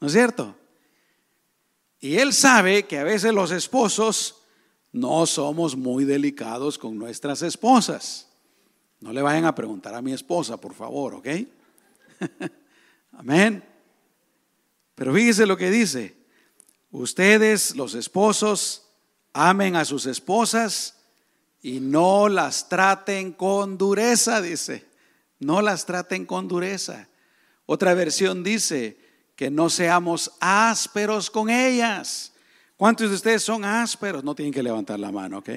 ¿no 0.00 0.06
es 0.06 0.12
cierto? 0.12 0.56
Y 2.00 2.16
Él 2.16 2.32
sabe 2.32 2.84
que 2.86 2.98
a 2.98 3.04
veces 3.04 3.32
los 3.34 3.50
esposos 3.50 4.42
no 4.90 5.26
somos 5.26 5.76
muy 5.76 6.04
delicados 6.04 6.78
con 6.78 6.98
nuestras 6.98 7.42
esposas. 7.42 8.28
No 9.00 9.12
le 9.12 9.22
vayan 9.22 9.44
a 9.44 9.54
preguntar 9.54 9.94
a 9.94 10.02
mi 10.02 10.12
esposa, 10.12 10.56
por 10.56 10.74
favor, 10.74 11.14
¿ok? 11.14 11.28
Amén. 13.12 13.62
Pero 14.94 15.14
fíjese 15.14 15.46
lo 15.46 15.56
que 15.56 15.70
dice. 15.70 16.16
Ustedes, 16.90 17.76
los 17.76 17.94
esposos, 17.94 18.88
amen 19.32 19.76
a 19.76 19.84
sus 19.84 20.06
esposas 20.06 20.96
y 21.62 21.80
no 21.80 22.28
las 22.28 22.68
traten 22.68 23.32
con 23.32 23.78
dureza, 23.78 24.40
dice. 24.40 24.86
No 25.38 25.62
las 25.62 25.86
traten 25.86 26.26
con 26.26 26.48
dureza. 26.48 27.08
Otra 27.66 27.94
versión 27.94 28.42
dice 28.42 28.98
que 29.40 29.50
no 29.50 29.70
seamos 29.70 30.32
ásperos 30.38 31.30
con 31.30 31.48
ellas. 31.48 32.30
¿Cuántos 32.76 33.08
de 33.08 33.16
ustedes 33.16 33.42
son 33.42 33.64
ásperos? 33.64 34.22
No 34.22 34.34
tienen 34.34 34.52
que 34.52 34.62
levantar 34.62 35.00
la 35.00 35.10
mano, 35.10 35.38
¿ok? 35.38 35.48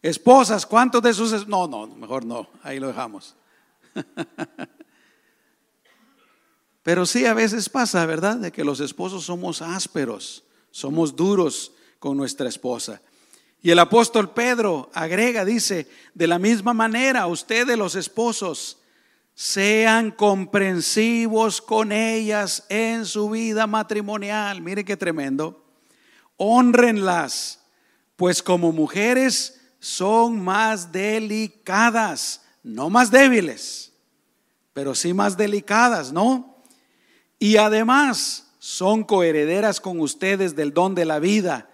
Esposas, 0.00 0.64
¿cuántos 0.64 1.02
de 1.02 1.12
sus... 1.14 1.48
No, 1.48 1.66
no, 1.66 1.88
mejor 1.88 2.24
no, 2.24 2.48
ahí 2.62 2.78
lo 2.78 2.86
dejamos. 2.86 3.34
Pero 6.84 7.06
sí 7.06 7.26
a 7.26 7.34
veces 7.34 7.68
pasa, 7.68 8.06
¿verdad? 8.06 8.36
De 8.36 8.52
que 8.52 8.62
los 8.62 8.78
esposos 8.78 9.24
somos 9.24 9.60
ásperos, 9.60 10.44
somos 10.70 11.16
duros 11.16 11.72
con 11.98 12.16
nuestra 12.16 12.48
esposa. 12.48 13.02
Y 13.62 13.72
el 13.72 13.80
apóstol 13.80 14.30
Pedro 14.30 14.92
agrega, 14.94 15.44
dice, 15.44 15.88
de 16.14 16.28
la 16.28 16.38
misma 16.38 16.72
manera, 16.72 17.26
ustedes 17.26 17.76
los 17.76 17.96
esposos, 17.96 18.78
sean 19.34 20.10
comprensivos 20.10 21.60
con 21.60 21.92
ellas 21.92 22.64
en 22.68 23.06
su 23.06 23.30
vida 23.30 23.66
matrimonial. 23.66 24.60
Mire 24.60 24.84
qué 24.84 24.96
tremendo. 24.96 25.64
Honrenlas, 26.36 27.60
pues 28.16 28.42
como 28.42 28.72
mujeres 28.72 29.60
son 29.78 30.42
más 30.42 30.92
delicadas, 30.92 32.42
no 32.62 32.90
más 32.90 33.10
débiles, 33.10 33.92
pero 34.72 34.94
sí 34.94 35.14
más 35.14 35.36
delicadas, 35.36 36.12
¿no? 36.12 36.62
Y 37.38 37.56
además 37.56 38.52
son 38.58 39.02
coherederas 39.02 39.80
con 39.80 40.00
ustedes 40.00 40.54
del 40.54 40.72
don 40.72 40.94
de 40.94 41.04
la 41.04 41.18
vida 41.18 41.68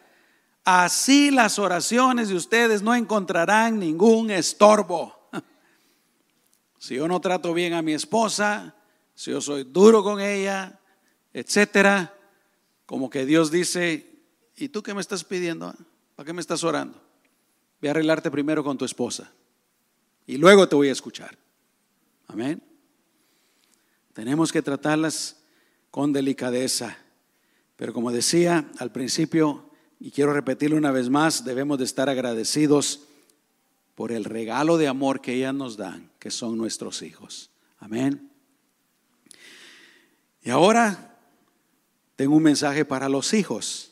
Así 0.70 1.30
las 1.30 1.58
oraciones 1.58 2.28
de 2.28 2.34
ustedes 2.34 2.82
no 2.82 2.94
encontrarán 2.94 3.78
ningún 3.78 4.30
estorbo. 4.30 5.17
Si 6.78 6.94
yo 6.94 7.08
no 7.08 7.20
trato 7.20 7.52
bien 7.54 7.72
a 7.74 7.82
mi 7.82 7.92
esposa, 7.92 8.74
si 9.14 9.30
yo 9.30 9.40
soy 9.40 9.64
duro 9.64 10.02
con 10.02 10.20
ella, 10.20 10.78
etcétera, 11.32 12.14
como 12.86 13.10
que 13.10 13.26
Dios 13.26 13.50
dice, 13.50 14.22
¿y 14.56 14.68
tú 14.68 14.82
qué 14.82 14.94
me 14.94 15.00
estás 15.00 15.24
pidiendo? 15.24 15.74
¿Para 16.14 16.26
qué 16.26 16.32
me 16.32 16.40
estás 16.40 16.64
orando? 16.64 17.00
Voy 17.80 17.88
a 17.88 17.90
arreglarte 17.90 18.30
primero 18.30 18.64
con 18.64 18.78
tu 18.78 18.84
esposa 18.84 19.32
y 20.26 20.36
luego 20.36 20.68
te 20.68 20.76
voy 20.76 20.88
a 20.88 20.92
escuchar. 20.92 21.36
Amén. 22.26 22.62
Tenemos 24.12 24.52
que 24.52 24.62
tratarlas 24.62 25.36
con 25.90 26.12
delicadeza. 26.12 26.98
Pero 27.76 27.92
como 27.92 28.12
decía 28.12 28.68
al 28.78 28.92
principio, 28.92 29.70
y 30.00 30.10
quiero 30.10 30.32
repetirlo 30.32 30.76
una 30.76 30.92
vez 30.92 31.08
más, 31.08 31.44
debemos 31.44 31.78
de 31.78 31.84
estar 31.84 32.08
agradecidos 32.08 33.07
por 33.98 34.12
el 34.12 34.22
regalo 34.22 34.78
de 34.78 34.86
amor 34.86 35.20
que 35.20 35.34
ellas 35.34 35.52
nos 35.52 35.76
dan, 35.76 36.08
que 36.20 36.30
son 36.30 36.56
nuestros 36.56 37.02
hijos. 37.02 37.50
Amén. 37.80 38.30
Y 40.40 40.50
ahora 40.50 41.18
tengo 42.14 42.36
un 42.36 42.44
mensaje 42.44 42.84
para 42.84 43.08
los 43.08 43.34
hijos. 43.34 43.90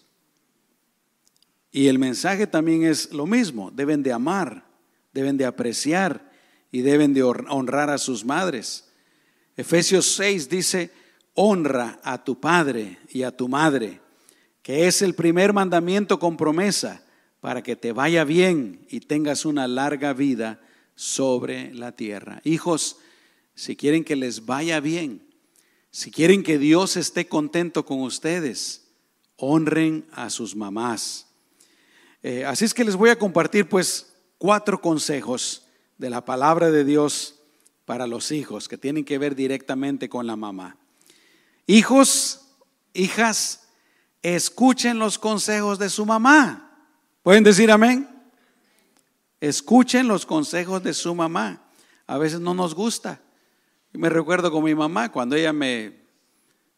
Y 1.73 1.88
el 1.88 1.99
mensaje 1.99 2.47
también 2.47 2.85
es 2.85 3.12
lo 3.12 3.27
mismo, 3.27 3.73
deben 3.73 4.05
de 4.05 4.12
amar, 4.12 4.64
deben 5.12 5.37
de 5.37 5.45
apreciar 5.45 6.31
y 6.71 6.83
deben 6.83 7.12
de 7.12 7.25
honrar 7.25 7.90
a 7.90 7.99
sus 7.99 8.25
madres. 8.25 8.88
Efesios 9.57 10.07
6 10.14 10.49
dice, 10.49 10.92
honra 11.35 11.99
a 12.05 12.23
tu 12.23 12.38
padre 12.38 13.01
y 13.09 13.25
a 13.25 13.37
tu 13.37 13.49
madre 13.49 14.01
que 14.62 14.87
es 14.87 15.03
el 15.03 15.14
primer 15.14 15.53
mandamiento 15.53 16.21
con 16.21 16.37
promesa 16.37 17.06
para 17.46 17.62
que 17.62 17.76
te 17.76 17.92
vaya 17.92 18.24
bien 18.24 18.85
y 18.90 18.98
tengas 18.98 19.44
una 19.44 19.68
larga 19.68 20.12
vida 20.12 20.61
sobre 20.96 21.72
la 21.72 21.92
tierra. 21.92 22.40
Hijos, 22.42 22.96
si 23.54 23.76
quieren 23.76 24.02
que 24.02 24.16
les 24.16 24.46
vaya 24.46 24.80
bien, 24.80 25.22
si 25.92 26.11
quieren 26.11 26.42
que 26.42 26.59
Dios 26.59 26.96
esté 26.96 27.28
contento 27.28 27.87
con 27.87 28.00
ustedes, 28.00 28.88
honren 29.37 30.09
a 30.11 30.28
sus 30.28 30.56
mamás. 30.56 31.28
Eh, 32.24 32.44
así 32.44 32.64
es 32.64 32.74
que 32.74 32.82
les 32.82 32.96
voy 32.96 33.11
a 33.11 33.16
compartir 33.16 33.68
pues 33.68 34.12
cuatro 34.38 34.80
consejos 34.80 35.68
de 35.98 36.11
la 36.11 36.24
palabra 36.24 36.72
de 36.72 36.85
Dios 36.85 37.37
para 37.85 38.09
los 38.09 38.32
hijos 38.32 38.66
que 38.66 38.76
tienen 38.76 39.04
que 39.04 39.18
ver 39.18 39.37
directamente 39.37 40.09
con 40.09 40.26
la 40.26 40.35
mamá. 40.35 40.78
Hijos, 41.68 42.40
hijas, 42.92 43.68
escuchen 44.22 44.98
los 44.98 45.20
consejos 45.20 45.78
de 45.78 45.90
su 45.90 46.04
mamá. 46.04 46.65
¿Pueden 47.27 47.43
decir 47.43 47.73
amén? 47.73 48.09
Escuchen 49.41 50.07
los 50.07 50.25
consejos 50.25 50.81
de 50.85 50.95
su 50.95 51.12
mamá. 51.12 51.61
A 52.07 52.19
veces 52.19 52.39
no 52.39 52.55
nos 52.55 52.73
gusta. 52.73 53.21
Yo 53.93 53.99
me 53.99 54.09
recuerdo 54.09 54.53
con 54.53 54.62
mi 54.62 54.77
mamá 54.77 55.11
cuando 55.11 55.35
ella 55.35 55.53
me... 55.53 56.05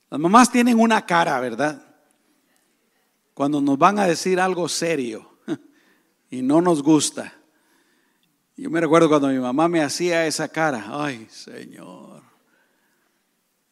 Las 0.09 0.19
mamás 0.19 0.51
tienen 0.51 0.81
una 0.81 1.05
cara, 1.05 1.39
¿verdad? 1.41 1.85
Cuando 3.35 3.61
nos 3.61 3.77
van 3.77 3.99
a 3.99 4.07
decir 4.07 4.41
algo 4.41 4.71
serio 4.71 5.39
y 6.31 6.41
no 6.41 6.63
nos 6.63 6.83
gusta. 6.83 7.31
Yo 8.57 8.71
me 8.71 8.81
recuerdo 8.81 9.11
cuando 9.11 9.29
mi 9.29 9.39
mamá 9.39 9.69
me 9.69 9.83
hacía 9.83 10.27
esa 10.27 10.49
cara. 10.49 10.87
Ay, 10.89 11.29
Señor. 11.31 12.23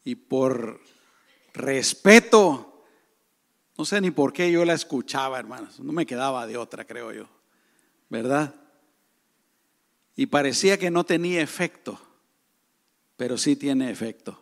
Y 0.03 0.13
por 0.13 0.79
respeto 1.55 2.76
no 3.77 3.85
sé 3.85 4.01
ni 4.01 4.09
por 4.09 4.33
qué 4.33 4.51
yo 4.51 4.65
la 4.65 4.73
escuchaba, 4.73 5.37
hermanos. 5.37 5.79
No 5.79 5.93
me 5.93 6.05
quedaba 6.05 6.47
de 6.47 6.57
otra, 6.57 6.85
creo 6.85 7.13
yo. 7.13 7.29
¿Verdad? 8.09 8.55
Y 10.15 10.25
parecía 10.25 10.79
que 10.79 10.89
no 10.89 11.03
tenía 11.03 11.41
efecto, 11.41 11.99
pero 13.15 13.37
sí 13.37 13.55
tiene 13.55 13.91
efecto. 13.91 14.41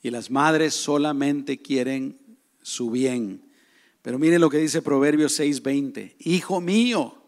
Y 0.00 0.10
las 0.10 0.30
madres 0.30 0.74
solamente 0.74 1.60
quieren 1.60 2.18
su 2.62 2.90
bien. 2.90 3.52
Pero 4.00 4.18
mire 4.18 4.38
lo 4.38 4.48
que 4.48 4.58
dice 4.58 4.80
Proverbios 4.80 5.38
6:20. 5.38 6.16
Hijo 6.20 6.62
mío, 6.62 7.22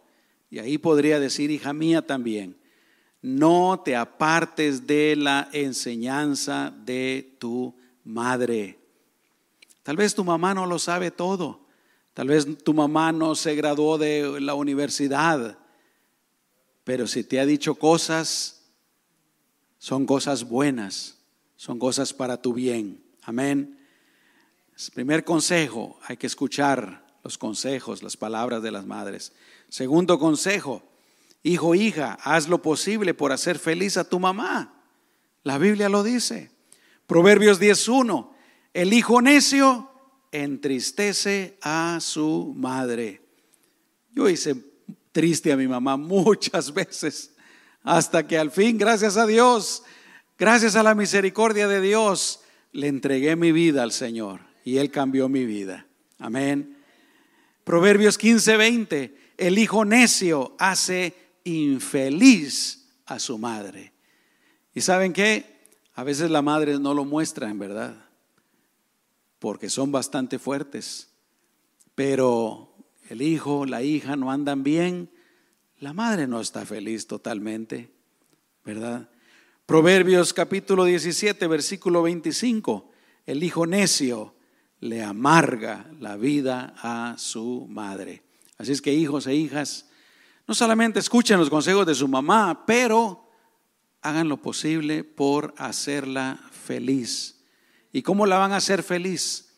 y 0.49 0.59
ahí 0.59 0.79
podría 0.79 1.21
decir 1.21 1.51
hija 1.51 1.75
mía 1.75 2.07
también, 2.07 2.57
no 3.21 3.83
te 3.85 3.95
apartes 3.95 4.87
de 4.87 5.17
la 5.17 5.51
enseñanza 5.53 6.75
de 6.85 7.37
tu 7.39 7.75
madre 8.05 8.80
Tal 9.83 9.97
vez 9.97 10.15
tu 10.15 10.25
mamá 10.25 10.55
no 10.55 10.67
lo 10.67 10.79
sabe 10.79 11.11
todo. 11.11 11.67
Tal 12.15 12.29
vez 12.29 12.47
tu 12.65 12.75
mamá 12.75 13.13
no 13.13 13.35
se 13.35 13.55
graduó 13.55 13.99
de 13.99 14.41
la 14.41 14.55
universidad. 14.55 15.59
Pero 16.85 17.07
si 17.07 17.25
te 17.25 17.41
ha 17.41 17.47
dicho 17.47 17.77
cosas, 17.77 18.63
son 19.79 20.07
cosas 20.07 20.45
buenas, 20.45 21.19
son 21.57 21.79
cosas 21.79 22.13
para 22.13 22.41
tu 22.41 22.53
bien. 22.53 23.03
Amén. 23.23 23.79
Primer 24.95 25.25
consejo, 25.25 25.99
hay 26.07 26.17
que 26.17 26.27
escuchar 26.27 27.07
los 27.23 27.39
consejos, 27.39 28.03
las 28.03 28.17
palabras 28.17 28.63
de 28.63 28.71
las 28.71 28.87
madres. 28.87 29.33
Segundo 29.69 30.19
consejo, 30.19 30.83
hijo, 31.43 31.75
hija, 31.75 32.19
haz 32.23 32.49
lo 32.49 32.63
posible 32.63 33.15
por 33.15 33.33
hacer 33.33 33.59
feliz 33.59 33.97
a 33.97 34.09
tu 34.09 34.19
mamá. 34.19 34.83
La 35.43 35.59
Biblia 35.59 35.89
lo 35.89 36.03
dice. 36.03 36.51
Proverbios 37.07 37.61
10.1, 37.61 38.31
el 38.73 38.93
hijo 38.93 39.21
necio 39.21 39.91
entristece 40.33 41.59
a 41.61 41.99
su 42.01 42.55
madre. 42.57 43.21
Yo 44.13 44.29
hice 44.29 44.57
triste 45.13 45.53
a 45.53 45.57
mi 45.57 45.67
mamá 45.67 45.97
muchas 45.97 46.73
veces, 46.75 47.35
hasta 47.83 48.27
que 48.27 48.39
al 48.39 48.51
fin, 48.51 48.79
gracias 48.79 49.17
a 49.17 49.27
Dios, 49.27 49.83
gracias 50.39 50.77
a 50.77 50.83
la 50.83 50.95
misericordia 50.95 51.67
de 51.67 51.81
Dios, 51.81 52.41
le 52.73 52.87
entregué 52.87 53.35
mi 53.37 53.53
vida 53.53 53.83
al 53.83 53.93
Señor 53.93 54.41
y 54.65 54.77
Él 54.77 54.91
cambió 54.91 55.29
mi 55.29 55.45
vida. 55.45 55.87
Amén. 56.19 56.77
Proverbios 57.65 58.19
15, 58.19 58.57
20, 58.57 59.15
el 59.39 59.59
hijo 59.59 59.85
necio 59.85 60.55
hace 60.59 61.15
infeliz 61.45 62.89
a 63.07 63.19
su 63.19 63.39
madre. 63.39 63.93
¿Y 64.75 64.83
saben 64.83 65.13
qué? 65.13 65.59
A 65.95 66.05
veces 66.05 66.31
la 66.31 66.43
madre 66.43 66.79
no 66.79 66.95
lo 66.95 67.05
muestra 67.05 67.51
en 67.51 67.59
verdad 67.59 68.10
porque 69.41 69.69
son 69.69 69.91
bastante 69.91 70.39
fuertes. 70.39 71.09
Pero 71.97 72.73
el 73.09 73.23
hijo, 73.23 73.67
la 73.67 73.83
hija 73.83 74.15
no 74.15 74.31
andan 74.31 74.63
bien, 74.63 75.11
la 75.79 75.93
madre 75.93 76.29
no 76.29 76.41
está 76.41 76.65
feliz 76.65 77.09
totalmente, 77.09 77.91
¿verdad? 78.65 79.09
Proverbios 79.67 80.33
capítulo 80.33 80.85
17, 80.85 81.47
versículo 81.49 82.03
25. 82.03 82.91
El 83.27 83.43
hijo 83.43 83.67
necio 83.67 84.35
le 84.79 85.03
amarga 85.03 85.91
la 85.99 86.17
vida 86.17 86.75
a 86.77 87.17
su 87.19 87.67
madre. 87.69 88.23
Así 88.59 88.73
es 88.73 88.83
que 88.83 88.93
hijos 88.93 89.27
e 89.27 89.35
hijas, 89.35 89.89
no 90.47 90.55
solamente 90.55 90.99
escuchen 90.99 91.39
los 91.39 91.49
consejos 91.49 91.87
de 91.87 91.95
su 91.95 92.09
mamá, 92.09 92.67
pero 92.67 93.27
hagan 94.03 94.29
lo 94.29 94.37
posible 94.37 95.03
por 95.03 95.55
hacerla 95.57 96.41
feliz. 96.51 97.40
¿Y 97.93 98.03
cómo 98.03 98.27
la 98.27 98.39
van 98.39 98.53
a 98.53 98.57
hacer 98.57 98.83
feliz? 98.83 99.49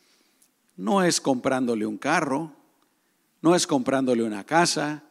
No 0.76 1.02
es 1.02 1.20
comprándole 1.20 1.86
un 1.86 1.98
carro, 1.98 2.52
no 3.40 3.54
es 3.54 3.66
comprándole 3.66 4.22
una 4.22 4.44
casa, 4.44 5.02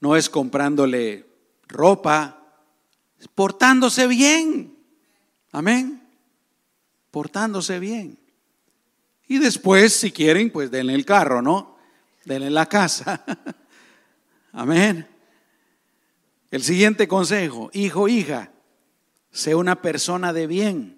no 0.00 0.16
es 0.16 0.30
comprándole 0.30 1.26
ropa, 1.66 2.44
portándose 3.34 4.06
bien. 4.06 4.76
Amén. 5.52 6.02
Portándose 7.10 7.78
bien. 7.78 8.18
Y 9.26 9.38
después, 9.38 9.94
si 9.94 10.12
quieren, 10.12 10.50
pues 10.50 10.70
denle 10.70 10.94
el 10.94 11.04
carro, 11.04 11.40
¿no? 11.40 11.76
Denle 12.24 12.50
la 12.50 12.66
casa. 12.66 13.24
Amén. 14.52 15.08
El 16.50 16.62
siguiente 16.62 17.08
consejo, 17.08 17.70
hijo, 17.72 18.06
hija, 18.06 18.52
sé 19.32 19.54
una 19.54 19.82
persona 19.82 20.32
de 20.32 20.46
bien, 20.46 20.93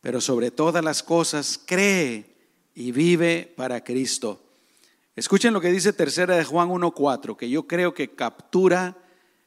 pero 0.00 0.20
sobre 0.20 0.50
todas 0.50 0.84
las 0.84 1.02
cosas 1.02 1.60
cree 1.64 2.36
y 2.74 2.92
vive 2.92 3.52
para 3.56 3.82
Cristo. 3.82 4.40
Escuchen 5.16 5.52
lo 5.52 5.60
que 5.60 5.72
dice 5.72 5.92
tercera 5.92 6.36
de 6.36 6.44
Juan 6.44 6.68
1.4, 6.68 7.36
que 7.36 7.50
yo 7.50 7.66
creo 7.66 7.92
que 7.92 8.14
captura 8.14 8.96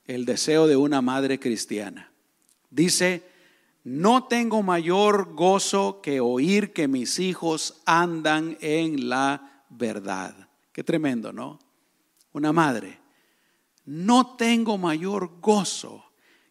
el 0.05 0.25
deseo 0.25 0.67
de 0.67 0.75
una 0.75 1.01
madre 1.01 1.39
cristiana. 1.39 2.11
Dice, 2.69 3.23
no 3.83 4.25
tengo 4.25 4.63
mayor 4.63 5.33
gozo 5.33 6.01
que 6.01 6.19
oír 6.19 6.73
que 6.73 6.87
mis 6.87 7.19
hijos 7.19 7.81
andan 7.85 8.57
en 8.61 9.09
la 9.09 9.63
verdad. 9.69 10.49
Qué 10.71 10.83
tremendo, 10.83 11.33
¿no? 11.33 11.59
Una 12.33 12.51
madre. 12.51 12.99
No 13.85 14.35
tengo 14.35 14.77
mayor 14.77 15.39
gozo 15.39 16.03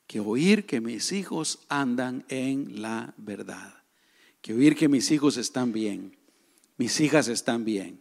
que 0.07 0.21
oír 0.21 0.67
que 0.67 0.81
mis 0.81 1.13
hijos 1.13 1.61
andan 1.69 2.25
en 2.29 2.83
la 2.83 3.15
verdad. 3.17 3.80
Que 4.41 4.55
oír 4.55 4.77
que 4.77 4.89
mis 4.89 5.11
hijos 5.11 5.37
están 5.37 5.73
bien, 5.73 6.17
mis 6.77 6.99
hijas 7.01 7.29
están 7.29 7.65
bien 7.65 8.01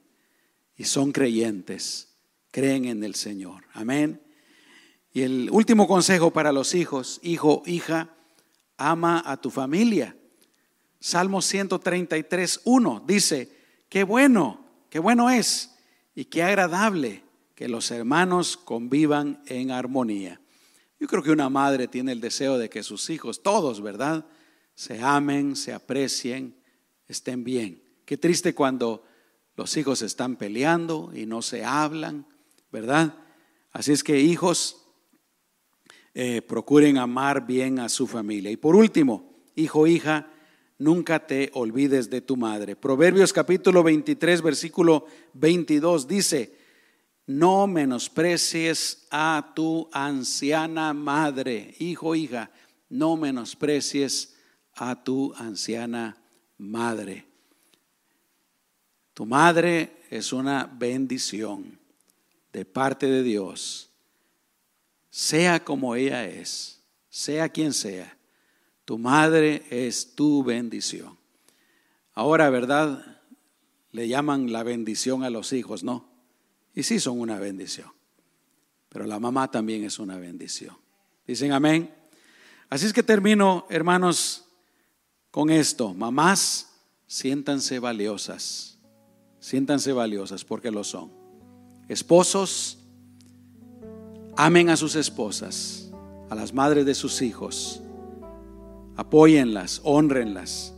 y 0.78 0.86
son 0.86 1.12
creyentes, 1.12 2.16
creen 2.52 2.86
en 2.86 3.04
el 3.04 3.16
Señor. 3.16 3.66
Amén. 3.74 4.22
Y 5.12 5.24
el 5.24 5.50
último 5.52 5.88
consejo 5.88 6.32
para 6.32 6.52
los 6.52 6.74
hijos, 6.76 7.20
hijo, 7.24 7.64
hija, 7.66 8.16
ama 8.78 9.22
a 9.26 9.38
tu 9.38 9.50
familia. 9.50 10.16
Salmo 11.00 11.42
133, 11.42 12.62
1 12.64 13.04
dice, 13.06 13.52
qué 13.90 14.04
bueno, 14.04 14.66
qué 14.90 15.00
bueno 15.00 15.30
es 15.30 15.76
y 16.16 16.26
qué 16.26 16.44
agradable 16.44 17.24
que 17.56 17.68
los 17.68 17.92
hermanos 17.92 18.56
convivan 18.56 19.42
en 19.48 19.72
armonía. 19.72 20.40
Yo 21.00 21.08
creo 21.08 21.24
que 21.24 21.32
una 21.32 21.50
madre 21.50 21.88
tiene 21.88 22.12
el 22.12 22.22
deseo 22.22 22.58
de 22.58 22.70
que 22.70 22.84
sus 22.84 23.10
hijos, 23.10 23.44
todos, 23.44 23.82
¿verdad? 23.82 24.26
Se 24.80 25.02
amen, 25.02 25.58
se 25.58 25.74
aprecien, 25.74 26.56
estén 27.06 27.44
bien. 27.44 27.84
Qué 28.06 28.16
triste 28.16 28.56
cuando 28.56 29.04
los 29.58 29.76
hijos 29.76 30.02
están 30.02 30.38
peleando 30.38 31.12
y 31.14 31.26
no 31.26 31.42
se 31.42 31.66
hablan, 31.66 32.26
¿verdad? 32.72 33.14
Así 33.74 33.92
es 33.92 34.06
que 34.06 34.22
hijos, 34.22 34.86
eh, 36.14 36.42
procuren 36.42 36.98
amar 36.98 37.46
bien 37.46 37.80
a 37.80 37.90
su 37.90 38.08
familia. 38.08 38.52
Y 38.52 38.56
por 38.56 38.74
último, 38.74 39.44
hijo, 39.54 39.86
hija, 39.86 40.32
nunca 40.78 41.28
te 41.28 41.52
olvides 41.56 42.10
de 42.10 42.22
tu 42.22 42.38
madre. 42.38 42.78
Proverbios 42.78 43.34
capítulo 43.34 43.84
23, 43.84 44.42
versículo 44.42 45.08
22 45.34 46.08
dice, 46.08 46.56
no 47.26 47.68
menosprecies 47.68 49.08
a 49.12 49.52
tu 49.54 49.90
anciana 49.92 50.94
madre, 50.94 51.76
hijo, 51.80 52.16
hija, 52.16 52.50
no 52.88 53.18
menosprecies 53.18 54.38
a 54.80 55.04
tu 55.04 55.34
anciana 55.36 56.18
madre. 56.58 57.26
Tu 59.14 59.26
madre 59.26 60.04
es 60.10 60.34
una 60.34 60.66
bendición 60.66 61.78
de 62.52 62.66
parte 62.66 63.06
de 63.08 63.24
Dios 63.24 63.90
sea 65.10 65.64
como 65.64 65.96
ella 65.96 66.26
es, 66.26 66.82
sea 67.10 67.50
quien 67.50 67.74
sea, 67.74 68.18
tu 68.86 68.98
madre 68.98 69.64
es 69.70 70.16
tu 70.16 70.44
bendición. 70.44 71.18
Ahora, 72.14 72.50
¿verdad? 72.50 73.22
Le 73.92 74.08
llaman 74.08 74.52
la 74.52 74.64
bendición 74.64 75.24
a 75.24 75.30
los 75.30 75.54
hijos, 75.54 75.84
¿no? 75.84 76.10
Y 76.76 76.84
sí 76.84 77.00
son 77.00 77.20
una 77.20 77.40
bendición. 77.40 77.92
Pero 78.90 79.06
la 79.06 79.20
mamá 79.20 79.50
también 79.52 79.84
es 79.84 80.00
una 80.00 80.18
bendición. 80.18 80.76
Dicen 81.26 81.52
amén. 81.52 81.94
Así 82.70 82.86
es 82.86 82.94
que 82.94 83.04
termino, 83.04 83.66
hermanos, 83.70 84.46
con 85.32 85.50
esto. 85.50 85.94
Mamás, 85.94 86.70
siéntanse 87.08 87.80
valiosas. 87.80 88.78
Siéntanse 89.40 89.94
valiosas 89.94 90.44
porque 90.44 90.72
lo 90.72 90.84
son. 90.84 91.12
Esposos, 91.88 92.80
Amen 94.42 94.70
a 94.70 94.78
sus 94.78 94.96
esposas, 94.96 95.92
a 96.30 96.36
las 96.36 96.54
madres 96.54 96.86
de 96.86 96.96
sus 96.96 97.22
hijos. 97.22 97.82
Apóyenlas, 98.96 99.82
honrenlas. 99.84 100.74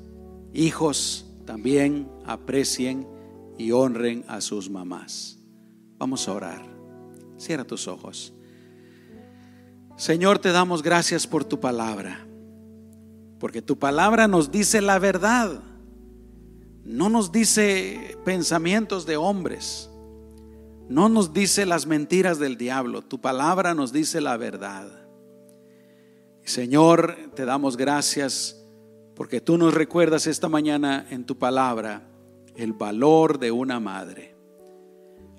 Hijos 0.52 1.28
también 1.46 2.10
aprecien 2.26 3.08
y 3.60 3.72
honren 3.72 4.26
a 4.28 4.42
sus 4.42 4.68
mamás. 4.68 5.38
Vamos 6.00 6.28
a 6.28 6.34
orar. 6.34 6.66
Cierra 7.38 7.64
tus 7.64 7.88
ojos. 7.88 8.34
Señor, 9.96 10.40
te 10.40 10.52
damos 10.52 10.82
gracias 10.82 11.28
por 11.28 11.46
tu 11.46 11.60
palabra, 11.60 12.26
porque 13.42 13.62
tu 13.62 13.78
palabra 13.78 14.30
nos 14.30 14.52
dice 14.52 14.80
la 14.80 15.00
verdad, 15.00 15.62
no 16.86 17.10
nos 17.10 17.34
dice 17.34 18.18
pensamientos 18.24 19.06
de 19.06 19.18
hombres 19.18 19.92
no 20.92 21.08
nos 21.08 21.32
dice 21.32 21.66
las 21.66 21.86
mentiras 21.86 22.38
del 22.38 22.58
diablo, 22.58 23.02
tu 23.02 23.22
palabra 23.22 23.74
nos 23.74 23.94
dice 23.94 24.20
la 24.20 24.36
verdad. 24.36 24.92
Señor, 26.44 27.16
te 27.34 27.46
damos 27.46 27.78
gracias 27.78 28.62
porque 29.16 29.40
tú 29.40 29.58
nos 29.58 29.74
recuerdas 29.74 30.28
esta 30.28 30.50
mañana 30.50 31.08
en 31.10 31.26
tu 31.26 31.38
palabra 31.38 32.10
el 32.58 32.74
valor 32.74 33.40
de 33.40 33.52
una 33.52 33.80
madre. 33.80 34.36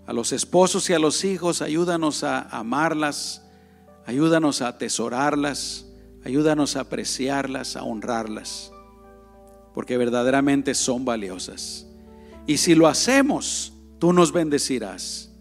A 0.06 0.14
los 0.14 0.32
esposos 0.32 0.88
y 0.88 0.94
a 0.94 0.98
los 0.98 1.22
hijos, 1.22 1.60
ayúdanos 1.60 2.24
a 2.24 2.40
amarlas, 2.48 3.44
ayúdanos 4.06 4.62
a 4.62 4.68
atesorarlas, 4.68 5.84
ayúdanos 6.24 6.76
a 6.76 6.80
apreciarlas, 6.80 7.76
a 7.76 7.82
honrarlas, 7.82 8.72
porque 9.74 9.96
verdaderamente 9.96 10.74
son 10.74 11.04
valiosas. 11.04 11.86
Y 12.46 12.58
si 12.58 12.74
lo 12.74 12.86
hacemos, 12.86 13.72
tú 13.98 14.12
nos 14.12 14.32
bendecirás. 14.32 15.32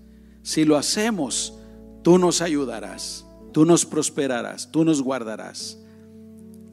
Si 0.43 0.65
lo 0.65 0.77
hacemos, 0.77 1.57
tú 2.03 2.17
nos 2.17 2.41
ayudarás, 2.41 3.25
tú 3.51 3.65
nos 3.65 3.85
prosperarás, 3.85 4.71
tú 4.71 4.83
nos 4.83 5.01
guardarás. 5.01 5.77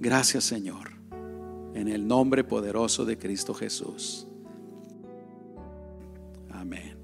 Gracias 0.01 0.45
Señor, 0.45 0.91
en 1.75 1.89
el 1.89 2.07
nombre 2.07 2.45
poderoso 2.45 3.05
de 3.05 3.19
Cristo 3.19 3.53
Jesús. 3.55 4.27
Amén. 6.51 6.98